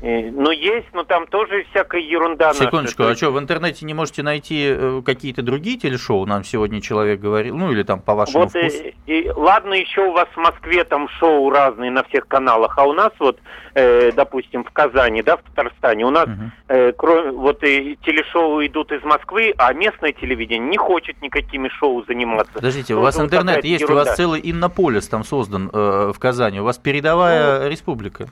[0.00, 2.48] Э, Ну, есть, но там тоже всякая ерунда.
[2.48, 2.64] наша.
[2.64, 6.24] Секундочку, То а что, в интернете не можете найти э, какие-то другие телешоу?
[6.24, 8.76] Нам сегодня человек говорил, ну или там по вашему Вот, вкусу.
[8.84, 12.84] э, и, ладно, еще у вас в Москве там шоу разные на всех каналах, а
[12.84, 13.40] у нас вот,
[13.74, 16.52] э, допустим, в Казани, да, в Татарстане, у нас Мгм.
[16.68, 22.04] э, кроме, вот и телешоу идут из Москвы, а местное телевидение не хочет никакими шоу
[22.06, 22.52] заниматься.
[22.54, 24.04] Подождите, у вас вот интернет есть, у ерунда.
[24.04, 28.28] вас целый иннополис там создан э, в Казани, у вас передовая Ну, республика.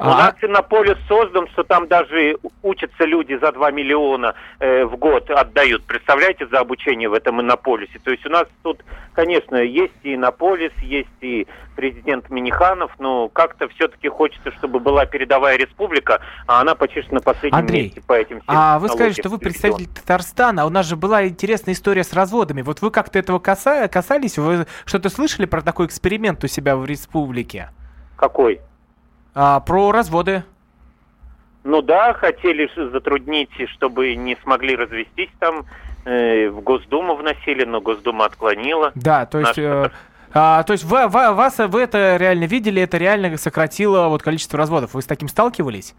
[0.00, 5.30] У нас Иннополис создан, что там даже учатся люди за 2 миллиона э, в год
[5.30, 5.84] отдают.
[5.84, 7.98] Представляете, за обучение в этом Иннополисе.
[8.02, 8.82] То есть у нас тут,
[9.14, 15.58] конечно, есть и Иннополис, есть и президент Миниханов, но как-то все-таки хочется, чтобы была передовая
[15.58, 19.22] республика, а она почти на последнем Андрей, месте по этим всем А вы сказали, налогам
[19.22, 22.62] что вы представитель Татарстана, а у нас же была интересная история с разводами.
[22.62, 24.38] Вот вы как-то этого каса- касались?
[24.38, 27.70] Вы что-то слышали про такой эксперимент у себя в республике?
[28.16, 28.60] Какой?
[29.34, 30.44] А, про разводы.
[31.64, 35.66] Ну да, хотели затруднить, чтобы не смогли развестись там,
[36.04, 38.92] э, в Госдуму вносили, но Госдума отклонила.
[38.94, 39.56] Да, то есть...
[39.56, 39.90] Наш э,
[40.32, 44.56] а, то есть вы, ва- вас вы это реально видели, это реально сократило вот количество
[44.58, 44.94] разводов.
[44.94, 45.94] Вы с таким сталкивались?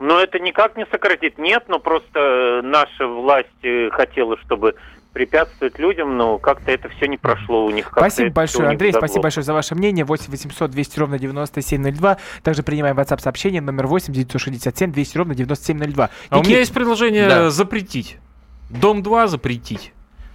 [0.00, 4.74] Но это никак не сократит, нет, но просто э, наша власть э, хотела, чтобы
[5.12, 7.86] препятствовать людям, но как-то это все не прошло у них.
[7.86, 9.06] как-то Спасибо большое, у них Андрей, заглохло.
[9.08, 10.04] спасибо большое за ваше мнение.
[10.04, 12.16] 8 800 200 ровно 9702.
[12.42, 16.10] Также принимаем WhatsApp сообщение номер 8 967 200 ровно 9702.
[16.30, 17.50] А у Никит, меня есть предложение Да.
[17.50, 18.18] запретить.
[18.70, 19.92] Дом 2 запретить.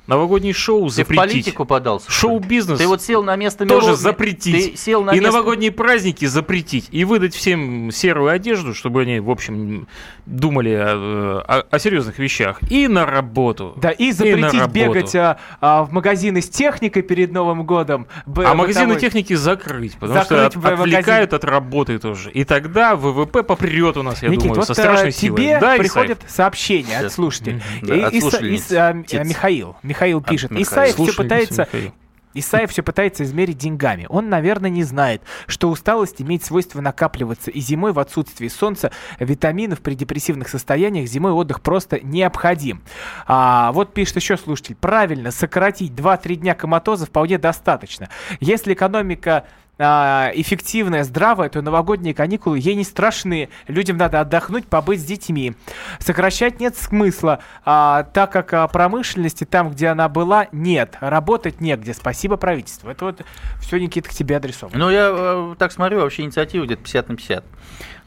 [0.08, 1.16] Новогодний шоу Ты в запретить.
[1.18, 2.12] политику подался?
[2.12, 4.72] Шоу-бизнес Ты вот сел на место тоже Мило- запретить.
[4.74, 5.32] Ты сел на и место...
[5.32, 6.88] новогодние праздники запретить.
[6.92, 9.88] И выдать всем серую одежду, чтобы они, в общем,
[10.26, 12.60] думали о, о- о серьезных вещах.
[12.70, 13.74] И на работу.
[13.78, 14.72] Да, и запретить работу.
[14.74, 18.08] бегать а, а, в магазины с техникой перед Новым годом.
[18.26, 20.82] Б- А магазины техники закрыть, потому Закрыть что от- магазин.
[20.82, 22.30] отвлекают от работы тоже.
[22.32, 25.38] И тогда ВВП попрет у нас, я Никит, думаю, вот со а, страшной силой.
[25.38, 27.62] тебе Да, приходят сообщения от слушателей.
[27.82, 28.72] Да, И- от слушательниц.
[28.72, 29.26] Ис- а, Птиц.
[29.28, 29.76] Михаил.
[29.96, 30.52] Михаил пишет.
[30.52, 30.92] Михаила.
[30.92, 31.62] Исаев все пытается...
[31.64, 31.94] Михаил.
[32.36, 34.06] Исаев все пытается измерить деньгами.
[34.10, 39.80] Он, наверное, не знает, что усталость имеет свойство накапливаться, и зимой в отсутствии солнца витаминов
[39.80, 42.84] при депрессивных состояниях зимой отдых просто необходим.
[43.26, 44.76] А, вот пишет еще слушатель.
[44.76, 48.10] Правильно, сократить 2-3 дня коматоза вполне достаточно.
[48.42, 53.50] Если экономика а, эффективная, здравая, то новогодние каникулы ей не страшны.
[53.68, 55.54] Людям надо отдохнуть, побыть с детьми.
[56.00, 60.98] Сокращать нет смысла, а, так как а, промышленности там, где она была, нет.
[61.00, 61.94] Работать негде.
[61.94, 62.90] Спасибо правительству.
[62.90, 63.22] Это вот
[63.62, 64.78] все, Никита, к тебе адресовано.
[64.78, 67.46] Ну, я э, так смотрю, вообще инициатива где-то 50 на 50.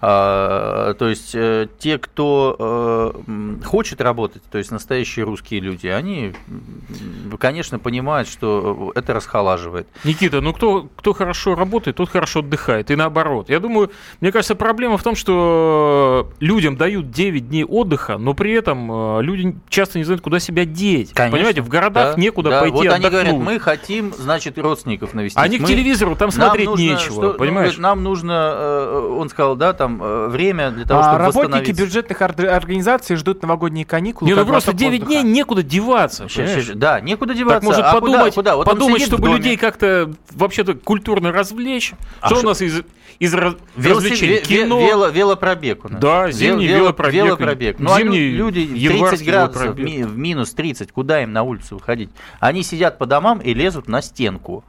[0.01, 2.57] А, то есть э, те, кто
[3.27, 6.35] э, хочет работать, то есть настоящие русские люди, они,
[7.41, 9.89] конечно, понимают, что это расхолаживает.
[10.05, 12.91] Никита, ну кто, кто хорошо работает, тот хорошо отдыхает.
[12.93, 13.49] И наоборот.
[13.51, 18.53] Я думаю, мне кажется, проблема в том, что людям дают 9 дней отдыха, но при
[18.53, 21.13] этом э, люди часто не знают, куда себя деть.
[21.13, 21.37] Конечно.
[21.39, 22.61] Понимаете, в городах Да, некуда да.
[22.61, 25.39] пойти Вот они говорят, мы хотим, значит, родственников навестить.
[25.43, 27.77] Они к Мы- телевизору, там смотреть нужно, нечего, что- ну, понимаешь?
[27.79, 32.21] нам нужно, э, он сказал, да, там э, время для того, А чтобы работники бюджетных
[32.21, 34.29] ор- организаций ждут новогодние каникулы.
[34.31, 35.23] Не, ну просто глоток 9 воздуха.
[35.23, 36.29] дней некуда деваться.
[36.29, 37.61] Щас, Да, некуда деваться.
[37.61, 38.57] Так может а подумать, куда, куда?
[38.57, 41.93] Вот подумать чтобы людей как-то вообще-то культурно развлечь.
[42.21, 42.83] А что у что- нас из,
[43.19, 44.41] из развлечений?
[44.41, 44.81] Кино.
[44.81, 46.01] вело- велопробег у нас.
[46.01, 47.25] Да, зимний Вел- велопробег.
[47.25, 47.77] велопробег.
[47.79, 51.77] Ну, а Зимний люди в 30 январский градусов, в минус 30, куда им на улицу
[51.77, 52.11] выходить?
[52.41, 54.65] Они сидят по домам и лезут на стенку.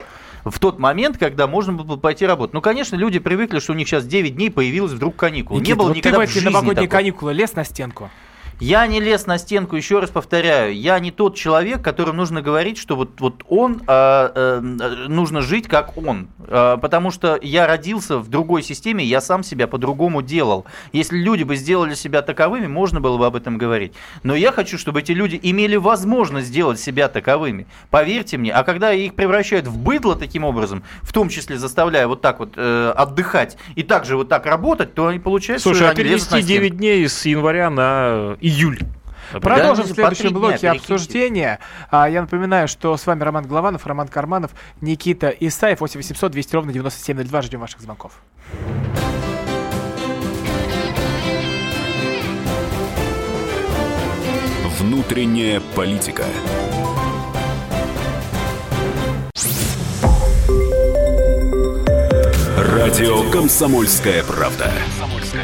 [0.46, 2.54] В тот момент, когда можно было бы пойти работать.
[2.54, 5.58] Ну, конечно, люди привыкли, что у них сейчас 9 дней появилась вдруг каникул.
[5.58, 7.00] Никита, Не было вот никогда ты в эти новогодние такого.
[7.00, 8.10] каникулы лез на стенку?
[8.60, 12.78] Я не лез на стенку, еще раз повторяю, я не тот человек, которому нужно говорить,
[12.78, 16.28] что вот, вот он, а, э, э, нужно жить как он.
[16.48, 20.66] А, потому что я родился в другой системе, я сам себя по-другому делал.
[20.92, 23.94] Если люди бы сделали себя таковыми, можно было бы об этом говорить.
[24.24, 27.66] Но я хочу, чтобы эти люди имели возможность сделать себя таковыми.
[27.90, 32.22] Поверьте мне, а когда их превращают в быдло таким образом, в том числе заставляя вот
[32.22, 35.96] так вот э, отдыхать и также вот так работать, то они получают, Слушай, что а
[35.96, 36.48] перевести стенку.
[36.48, 38.80] 9 дней с января на июль.
[39.32, 40.80] Продолжим Да, в следующем дня блоке перекиньте.
[40.80, 41.60] обсуждения.
[41.92, 46.56] А, я напоминаю, что с вами Роман Голованов, Роман Карманов, Никита Исаев, 8 800 200
[46.56, 47.42] ровно 9702.
[47.44, 48.14] Ждем ваших звонков.
[54.80, 56.24] Внутренняя политика.
[62.58, 64.72] Радио Комсомольская правда".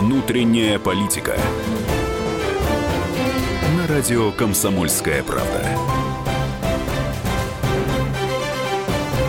[0.00, 1.36] Внутренняя политика.
[3.76, 5.62] На радио Комсомольская правда.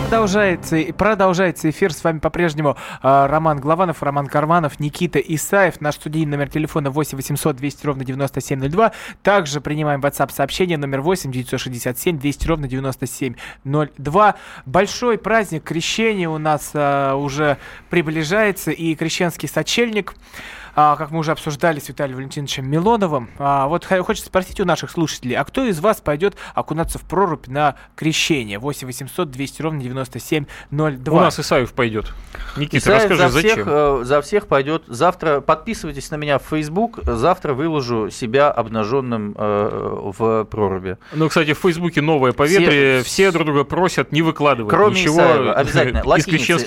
[0.08, 1.92] Продолжается, продолжается эфир.
[1.92, 5.82] С вами по-прежнему э, Роман Главанов, Роман Карманов, Никита Исаев.
[5.82, 8.92] Наш студийный номер телефона 8 800 200 ровно 9702.
[9.22, 14.34] Также принимаем WhatsApp сообщение номер 8 967 200 ровно 9702.
[14.64, 17.58] Большой праздник крещения у нас э, уже
[17.90, 18.70] приближается.
[18.70, 20.52] И крещенский сочельник а,
[20.96, 23.30] как мы уже обсуждали с Виталием Валентиновичем Милоновым.
[23.38, 27.46] А, вот хочется спросить у наших слушателей, а кто из вас пойдет окунаться в прорубь
[27.46, 28.58] на крещение?
[28.58, 31.14] 8 800 200 ровно 9702.
[31.14, 32.12] У нас Исаев пойдет.
[32.56, 33.50] Никита, Исаев расскажи, за зачем?
[33.52, 34.84] всех, э, за всех пойдет.
[34.86, 37.00] Завтра подписывайтесь на меня в Facebook.
[37.04, 40.96] Завтра выложу себя обнаженным э, в проруби.
[41.12, 43.02] Ну, кстати, в Фейсбуке новое поветрие.
[43.02, 46.00] Все, друг друга просят не выкладывать Кроме ничего Исаева, обязательно.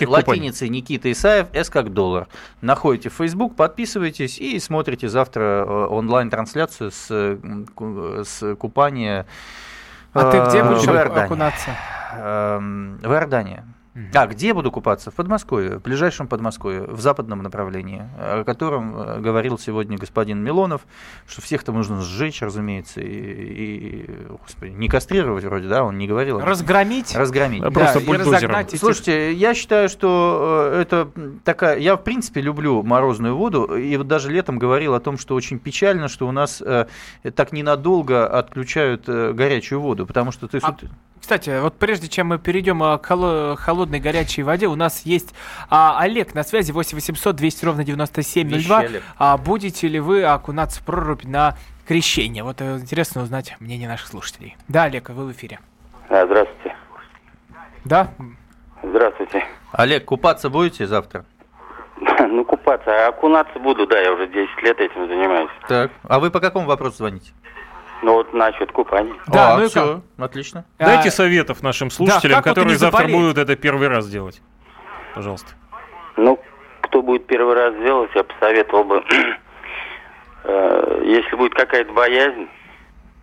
[0.06, 0.42] купаний.
[0.42, 2.28] латиницей Никита Исаев, S как доллар.
[2.62, 3.95] Находите в Facebook, подписывайтесь
[4.40, 7.08] и смотрите завтра э, онлайн-трансляцию с,
[8.26, 9.26] с купания
[10.14, 11.26] А ты где э, будешь в Иордании.
[11.26, 11.70] окунаться?
[12.14, 13.64] Эм, В Иордании.
[14.14, 15.10] А где буду купаться?
[15.10, 20.82] В Подмосковье, в ближайшем Подмосковье, в западном направлении, о котором э, говорил сегодня господин Милонов,
[21.28, 24.10] что всех там нужно сжечь, разумеется, и, и,
[24.42, 26.40] господи, не кастрировать вроде, да, он не говорил.
[26.40, 27.16] Разгромить?
[27.16, 27.62] Разгромить.
[27.64, 28.34] Да, просто и бульдозером.
[28.36, 31.10] разогнать этих- Слушайте, я считаю, что э, это
[31.46, 31.78] такая...
[31.80, 35.58] Я, в принципе, люблю морозную воду, и вот даже летом говорил о том, что очень
[35.58, 36.88] печально, что у нас э,
[37.34, 40.60] так ненадолго отключают э, горячую воду, потому что ты...
[40.62, 40.76] А
[41.22, 43.56] Кстати, вот прежде чем мы перейдем а, к холо-
[43.86, 45.36] холодной горячей воде, у нас есть
[45.70, 48.82] а, Олег на связи 8 800 200 ровно 9702.
[48.84, 49.04] Вещи.
[49.18, 51.56] А будете ли вы окунаться в прорубь на
[51.88, 52.44] крещение?
[52.44, 54.58] Вот э, интересно узнать мнение наших слушателей.
[54.68, 55.60] Да, Олег, вы в эфире.
[56.10, 56.76] А, здравствуйте.
[57.84, 58.08] Да?
[58.82, 59.46] Здравствуйте.
[59.72, 61.26] Олег, купаться будете завтра?
[62.28, 62.90] Ну, купаться.
[62.90, 65.52] А окунаться буду, да, я уже 10 лет этим занимаюсь.
[65.70, 65.92] Так.
[66.04, 67.32] А вы по какому вопросу звоните?
[68.02, 69.16] Ну, вот насчет купания.
[69.28, 70.66] Да, а, ну и все, отлично.
[70.78, 73.16] Дайте А, советов нашим слушателям, как вот которые завтра заболеть?
[73.18, 74.42] будут это первый раз делать.
[75.16, 75.54] Пожалуйста.
[76.18, 76.40] Ну,
[76.82, 79.04] кто будет первый раз делать, я посоветовал бы,
[80.44, 82.48] э, если будет какая-то боязнь,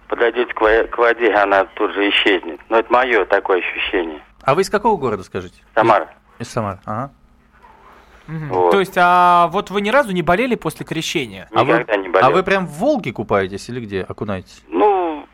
[0.08, 2.60] подойдете к во- к воде, она тут же исчезнет.
[2.68, 4.20] Но это мое такое ощущение.
[4.44, 5.62] А вы из какого города, скажите?
[5.74, 6.08] Самара.
[6.38, 6.78] Из Самары.
[6.84, 7.12] Ага.
[8.26, 8.48] Мгм.
[8.48, 8.70] Вот.
[8.72, 11.48] То есть, а вот вы ни разу не болели после крещения?
[11.54, 12.26] А вы, Никогда не болел.
[12.28, 14.62] а вы прям в Волге купаетесь или где окунаетесь?
[14.68, 15.26] Ну,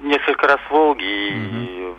[0.00, 1.94] несколько раз в Волге и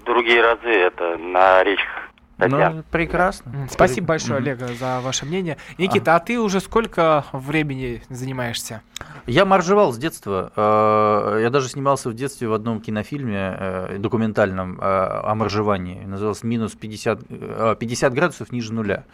[0.00, 2.01] в другие разы это на речках.
[2.48, 3.68] Ну, прекрасно.
[3.70, 4.38] Спасибо большое.
[4.38, 5.56] Олег, за ваше мнение.
[5.78, 8.82] Никита, а ты уже сколько времени занимаешься?
[9.26, 10.52] Я моржевал с детства.
[10.56, 16.04] Э, Я даже снимался в детстве в одном кинофильме э, документальном э, о моржевании.
[16.04, 19.04] Назывался «Минус 50, э, 50 градусов ниже нуля».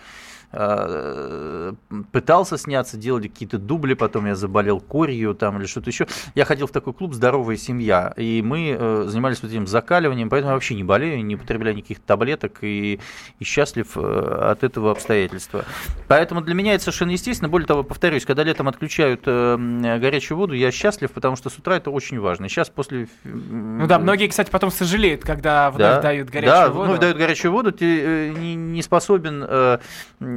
[0.51, 1.73] Э,
[2.13, 6.07] Пытался сняться, делали какие-то дубли, потом я заболел корью там или что-то еще.
[6.35, 10.51] Я ходил в такой клуб «Здоровая семья», и мы э, занимались вот этим закаливанием, поэтому
[10.51, 12.99] я вообще не болею, не употребляю никаких таблеток и,
[13.39, 15.65] и счастлив э, от этого обстоятельства.
[16.07, 17.49] Поэтому для меня это совершенно естественно.
[17.49, 21.91] Более того, повторюсь, когда летом отключают горячую воду, я счастлив, потому что с утра это
[21.91, 22.49] очень важно.
[22.49, 23.09] Сейчас после...
[23.25, 26.85] Ну да, многие, кстати, потом сожалеют, когда вновь дают горячую да, воду.
[26.85, 29.43] вновь дают горячую воду, ты не, не способен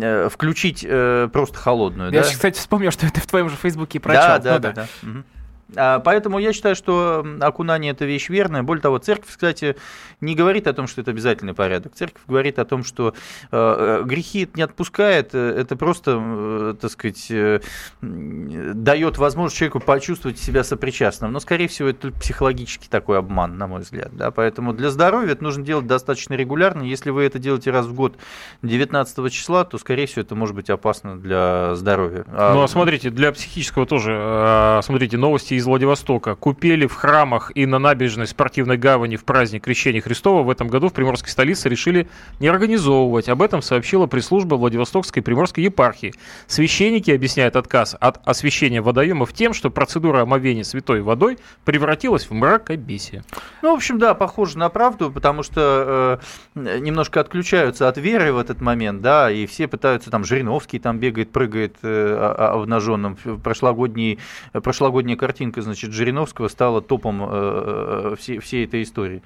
[0.02, 2.12] э, включить э, просто холодную.
[2.12, 2.24] Я да?
[2.24, 4.22] сейчас, кстати, вспомнил, что это в твоем же фейсбуке прочел.
[4.22, 4.72] Да, да, Ну да.
[4.74, 4.88] да.
[5.02, 5.26] Мгм.
[5.26, 5.41] А,
[5.74, 8.64] Поэтому я считаю, что окунание это вещь верная.
[8.64, 9.76] Более того, церковь, кстати,
[10.22, 11.94] не говорит о том, что это обязательный порядок.
[11.96, 13.12] Церковь говорит о том, что э,
[13.52, 17.32] э, грехи это не отпускает, э, это просто, так сказать,
[18.02, 21.32] дает возможность человеку почувствовать себя сопричастным.
[21.32, 24.10] Но, скорее всего, это психологический такой обман, на мой взгляд.
[24.14, 24.32] Да?
[24.32, 26.84] Поэтому для здоровья это нужно делать достаточно регулярно.
[26.84, 28.16] Если вы это делаете раз в год
[28.62, 32.26] 19 числа, то, скорее всего, это может быть опасно для здоровья.
[32.32, 37.68] Ну, а смотрите, для психического тоже, э, смотрите, новости из Владивостока купели в храмах и
[37.68, 42.10] на набережной спортивной гавани в праздник Крещения Христова в этом году в Приморской столице решили
[42.40, 43.30] не организовывать.
[43.30, 46.14] Об этом сообщила пресс-служба Владивостокской Приморской епархии.
[46.48, 53.24] Священники объясняют отказ от освящения водоемов тем, что процедура омовения святой водой превратилась в мракобесие.
[53.62, 56.20] Ну, в общем, да, похоже на правду, потому что
[56.56, 60.98] э, немножко отключаются от веры в этот момент, да, и все пытаются, там, Жириновский там
[60.98, 63.16] бегает, прыгает э, обнаженным.
[63.44, 64.18] Прошлогодний,
[64.54, 69.24] прошлогодняя картинка, значит, Жириновского стала топом э, всей, всей этой истории.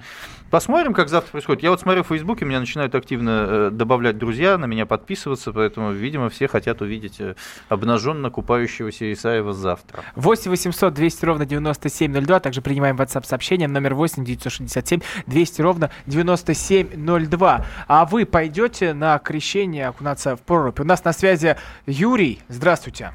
[0.50, 1.62] Посмотрим, как завтра происходит.
[1.62, 5.92] Я вот смотрю в Фейсбуке, меня начинают активно э, добавлять друзья, на меня подписываться, поэтому,
[5.92, 7.34] видимо, все хотят увидеть э,
[7.68, 10.04] обнаженно купающегося Исаева завтра.
[10.14, 12.40] 8 800 200 ровно 9702.
[12.40, 17.66] Также принимаем WhatsApp сообщение номер 8 967 200 ровно 9702.
[17.88, 20.80] А вы пойдете на крещение окунаться в прорубь?
[20.80, 21.56] У нас на связи
[21.86, 22.40] Юрий.
[22.48, 23.12] Здравствуйте.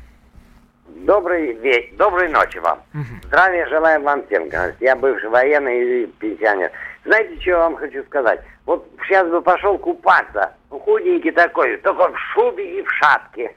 [1.06, 2.80] Добрый вечер, доброй ночи вам.
[2.94, 3.28] Угу.
[3.28, 4.48] Здравия желаем вам всем.
[4.80, 6.72] Я бывший военный и пенсионер.
[7.06, 8.42] Знаете, что я вам хочу сказать?
[8.66, 13.52] Вот сейчас бы пошел купаться, худенький такой, только в шубе и в шапке.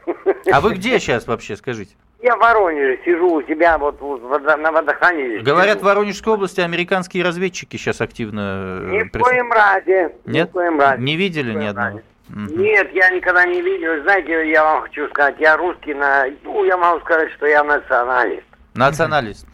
[0.51, 1.95] А вы где сейчас вообще, скажите?
[2.23, 5.45] Я в Воронеже сижу у себя вот на водохранилище.
[5.45, 8.81] Говорят, в Воронежской области американские разведчики сейчас активно...
[8.81, 10.15] Э, ни в коем разе.
[10.25, 10.47] Нет?
[10.47, 11.03] Ни, в коем разе.
[11.03, 11.97] не видели ни, одного?
[11.97, 12.05] Угу.
[12.29, 14.03] Нет, я никогда не видел.
[14.03, 16.25] Знаете, я вам хочу сказать, я русский, на...
[16.43, 18.47] ну, я могу сказать, что я националист.
[18.75, 19.47] Националист.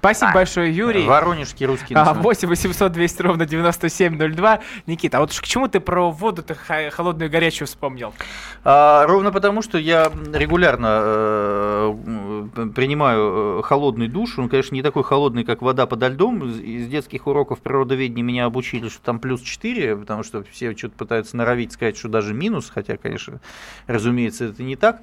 [0.00, 1.06] Спасибо а, большое, Юрий.
[1.06, 1.94] Воронежский русский.
[1.94, 4.60] А, 8 800 200 ровно 9702.
[4.86, 8.14] Никита, а вот к чему ты про воду-то холодную и горячую вспомнил?
[8.62, 14.38] А, ровно потому, что я регулярно э, принимаю э, холодный душ.
[14.38, 16.48] Он, конечно, не такой холодный, как вода подо льдом.
[16.48, 21.36] Из детских уроков природоведения меня обучили, что там плюс 4, потому что все что-то пытаются
[21.36, 23.40] норовить сказать, что даже минус, хотя, конечно,
[23.88, 25.02] разумеется, это не так.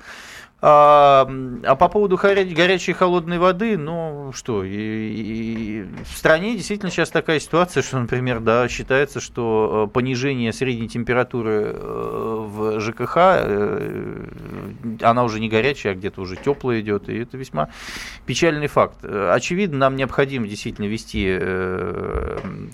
[0.61, 1.29] А,
[1.63, 7.09] а по поводу горячей и холодной воды, ну что, и, и в стране действительно сейчас
[7.09, 14.25] такая ситуация, что, например, да, считается, что э, понижение средней температуры э, в ЖКХ, э,
[15.01, 17.69] она уже не горячая, а где-то уже теплая идет, и это весьма
[18.25, 19.03] печальный факт.
[19.03, 21.37] Очевидно, нам необходимо действительно вести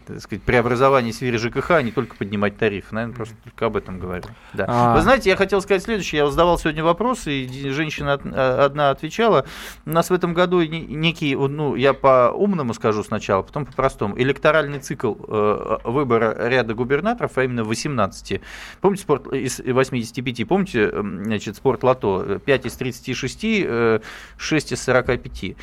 [0.07, 2.93] так сказать, преобразование в сфере ЖКХ, а не только поднимать тарифы.
[2.93, 4.23] Наверное, просто только об этом говорю.
[4.53, 4.65] Да.
[4.67, 4.95] А...
[4.95, 6.19] Вы знаете, я хотел сказать следующее.
[6.19, 9.45] Я задавал сегодня вопрос, и женщина а, одна отвечала.
[9.85, 14.19] У нас в этом году некий, ну, я по-умному скажу сначала, потом по-простому.
[14.19, 18.41] Электоральный цикл э, выбора ряда губернаторов, а именно 18.
[18.81, 20.47] Помните спорт из 85?
[20.47, 22.39] Помните, значит, спорт лото?
[22.45, 23.99] 5 из 36, 6 э,
[24.73, 25.55] из 45.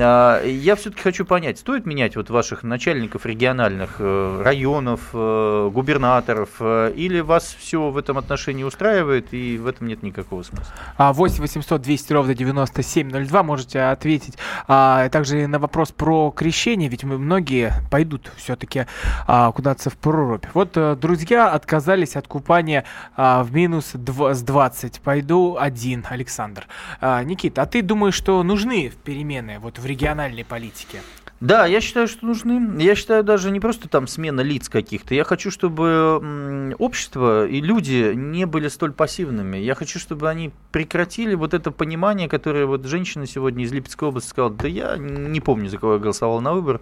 [0.00, 7.20] А, я все-таки хочу понять, стоит менять вот ваших начальников региональных э, районов, губернаторов, или
[7.20, 10.72] вас все в этом отношении устраивает, и в этом нет никакого смысла?
[10.96, 14.36] А 8 800 200 ровно 9702 можете ответить.
[14.66, 18.86] А, также на вопрос про крещение, ведь мы многие пойдут все-таки
[19.26, 20.44] а, куда-то в прорубь.
[20.52, 22.84] Вот а, друзья отказались от купания
[23.16, 25.00] а, в минус 2, с 20.
[25.00, 26.66] Пойду один, Александр.
[27.00, 31.00] А, Никита, а ты думаешь, что нужны перемены вот в региональной политике?
[31.40, 32.82] Да, я считаю, что нужны.
[32.82, 35.14] Я считаю даже не просто там смена лиц каких-то.
[35.14, 39.56] Я хочу, чтобы общество и люди не были столь пассивными.
[39.56, 44.30] Я хочу, чтобы они прекратили вот это понимание, которое вот женщина сегодня из Липецкой области
[44.30, 46.80] сказала, да я не помню, за кого я голосовал на выбор.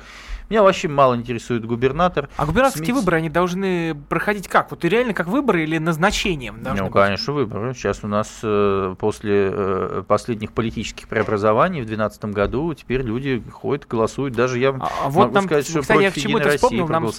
[0.48, 2.28] Меня вообще мало интересует губернатор.
[2.36, 2.94] А губернаторские СМИ...
[2.94, 4.70] выборы, они должны проходить как?
[4.70, 6.60] Вот реально как выборы или назначением?
[6.62, 6.92] Ну, быть?
[6.92, 7.74] конечно, выборы.
[7.74, 13.86] Сейчас у нас э, после э, последних политических преобразований в 2012 году теперь люди ходят,
[13.88, 16.86] голосуют, даже я а, а вот нам, сказать, что кстати, я к чему то вспомнил,
[16.88, 17.10] нам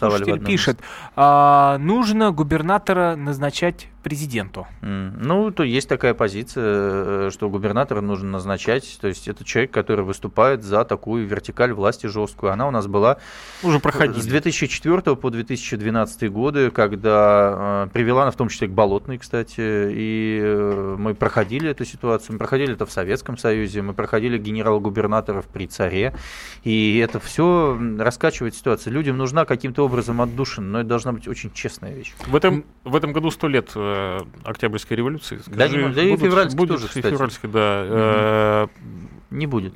[0.46, 0.80] пишет,
[1.16, 4.66] а, нужно губернатора назначать президенту.
[4.82, 8.98] Ну, то есть такая позиция, э, что губернатора нужно назначать.
[9.02, 12.54] То есть это человек, который выступает за такую вертикаль власти жесткую.
[12.54, 13.18] Она у нас была
[13.64, 18.72] уже проходила с 2004 по 2012 годы, когда э, привела она в том числе к
[18.72, 22.36] Болотной, кстати, и э, мы проходили эту ситуацию.
[22.36, 26.14] Мы проходили это в Советском Союзе, мы проходили генерал-губернаторов при царе,
[26.64, 28.94] и это все раскачивает ситуацию.
[28.94, 32.14] Людям нужна каким-то образом отдушина, но это должна быть очень честная вещь.
[32.26, 35.38] В этом, в этом году сто лет э, Октябрьской революции.
[35.40, 37.10] Скажи, да, не, да и февральской будет, тоже, кстати.
[37.10, 37.84] Февральской, да.
[37.84, 37.94] Угу.
[37.94, 38.68] Э,
[39.32, 39.74] не будет.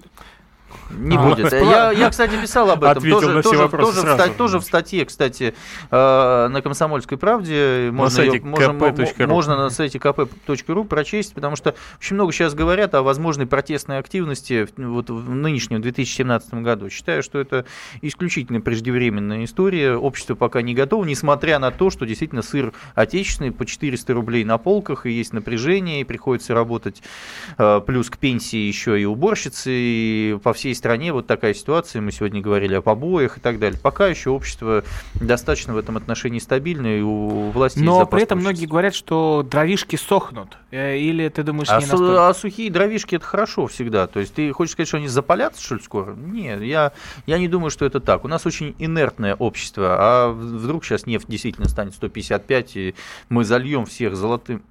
[0.91, 1.51] Не а, будет.
[1.51, 2.97] Я, я, кстати, писал об этом.
[2.97, 5.53] Ответил тоже, на тоже, тоже, в стать, тоже в статье, кстати,
[5.89, 7.89] э, на «Комсомольской правде».
[7.91, 12.53] Можно, на сайте ее, можно, можно на сайте kp.ru прочесть, потому что очень много сейчас
[12.53, 16.89] говорят о возможной протестной активности вот в нынешнем 2017 году.
[16.89, 17.65] Считаю, что это
[18.01, 19.95] исключительно преждевременная история.
[19.95, 24.57] Общество пока не готово, несмотря на то, что действительно сыр отечественный по 400 рублей на
[24.57, 27.01] полках, и есть напряжение, и приходится работать
[27.57, 32.01] э, плюс к пенсии еще и уборщицы, и по всей всей стране вот такая ситуация.
[32.03, 33.79] Мы сегодня говорили о побоях и так далее.
[33.81, 34.83] Пока еще общество
[35.15, 38.51] достаточно в этом отношении стабильное, и у власти Но при этом творчества.
[38.51, 40.57] многие говорят, что дровишки сохнут.
[40.69, 42.29] Э, Или ты думаешь, А, не су- настолько?
[42.29, 44.05] а сухие дровишки это хорошо всегда.
[44.05, 46.13] То есть ты хочешь сказать, что они запалятся, что ли, скоро?
[46.13, 46.91] Нет, я,
[47.25, 48.23] я не думаю, что это так.
[48.23, 49.95] У нас очень инертное общество.
[49.99, 52.95] А вдруг сейчас нефть действительно станет 155, и
[53.29, 54.61] мы зальем всех золотым.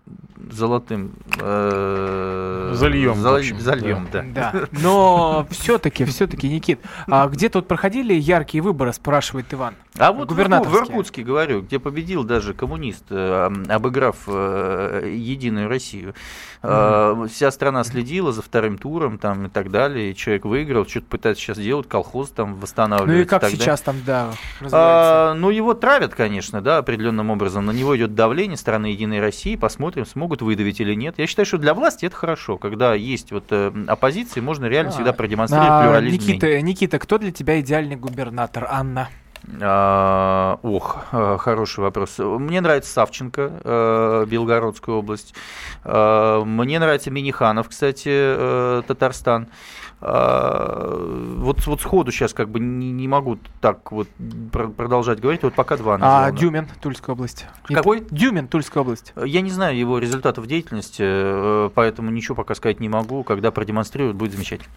[0.52, 4.24] золотым э, Зальем, в зал- общем, зальем, да.
[4.34, 4.52] Да.
[4.72, 9.74] Но все-таки, все-таки, Никит, а где тут проходили яркие выборы, спрашивает Иван.
[9.98, 10.38] А вот в.
[10.40, 16.14] Иркутске, говорю, где победил даже коммунист, э, обыграв э, Единую Россию.
[16.62, 20.10] Э, Вся страна следила за вторым туром там, и так далее.
[20.12, 23.14] И человек выиграл, что-то пытается сейчас делать, колхоз там восстанавливать.
[23.14, 23.58] Ну и как далее.
[23.58, 24.30] сейчас там, да,
[24.60, 24.70] развивается?
[24.72, 27.66] А, ну, его травят, конечно, да, определенным образом.
[27.66, 29.56] На него идет давление стороны Единой России.
[29.56, 31.16] Посмотрим, смогут выдавить или нет.
[31.18, 32.49] Я считаю, что для власти это хорошо.
[32.58, 34.92] Когда есть вот э, оппозиция, можно реально А.
[34.94, 36.16] всегда продемонстрировать А, плюрализм.
[36.16, 38.66] Никита, Никита, кто для тебя идеальный губернатор?
[38.70, 39.08] Анна.
[39.60, 42.18] А, ох, э, хороший вопрос.
[42.18, 45.34] Мне нравится Савченко, э, Белгородская область.
[45.84, 49.48] Мне нравится Миниханов, кстати, Татарстан.
[50.02, 50.96] А,
[51.38, 54.08] Вот, вот сходу сейчас как бы не, не могу так вот
[54.50, 55.42] про- продолжать говорить.
[55.42, 56.22] Вот пока два назвал.
[56.24, 56.36] А да.
[56.36, 57.46] Дюмин, Тульская область.
[57.64, 58.04] Какой?
[58.10, 59.12] Дюмин, Тульская область.
[59.24, 63.24] Я не знаю его результатов деятельности, э, поэтому ничего пока сказать не могу.
[63.24, 64.70] Когда продемонстрируют, будет замечательно.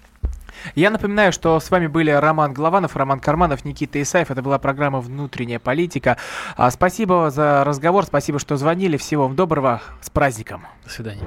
[0.76, 4.32] Я напоминаю, что с вами были Роман Голованов, Роман Карманов, Никита Исаев.
[4.32, 6.18] Это была программа «Внутренняя политика».
[6.56, 8.98] А, Спасибо за разговор, спасибо, что звонили.
[8.98, 9.82] Всего вам доброго.
[10.02, 10.64] С праздником.
[10.86, 11.24] До свидания.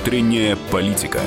[0.00, 1.20] Внутренняя политика.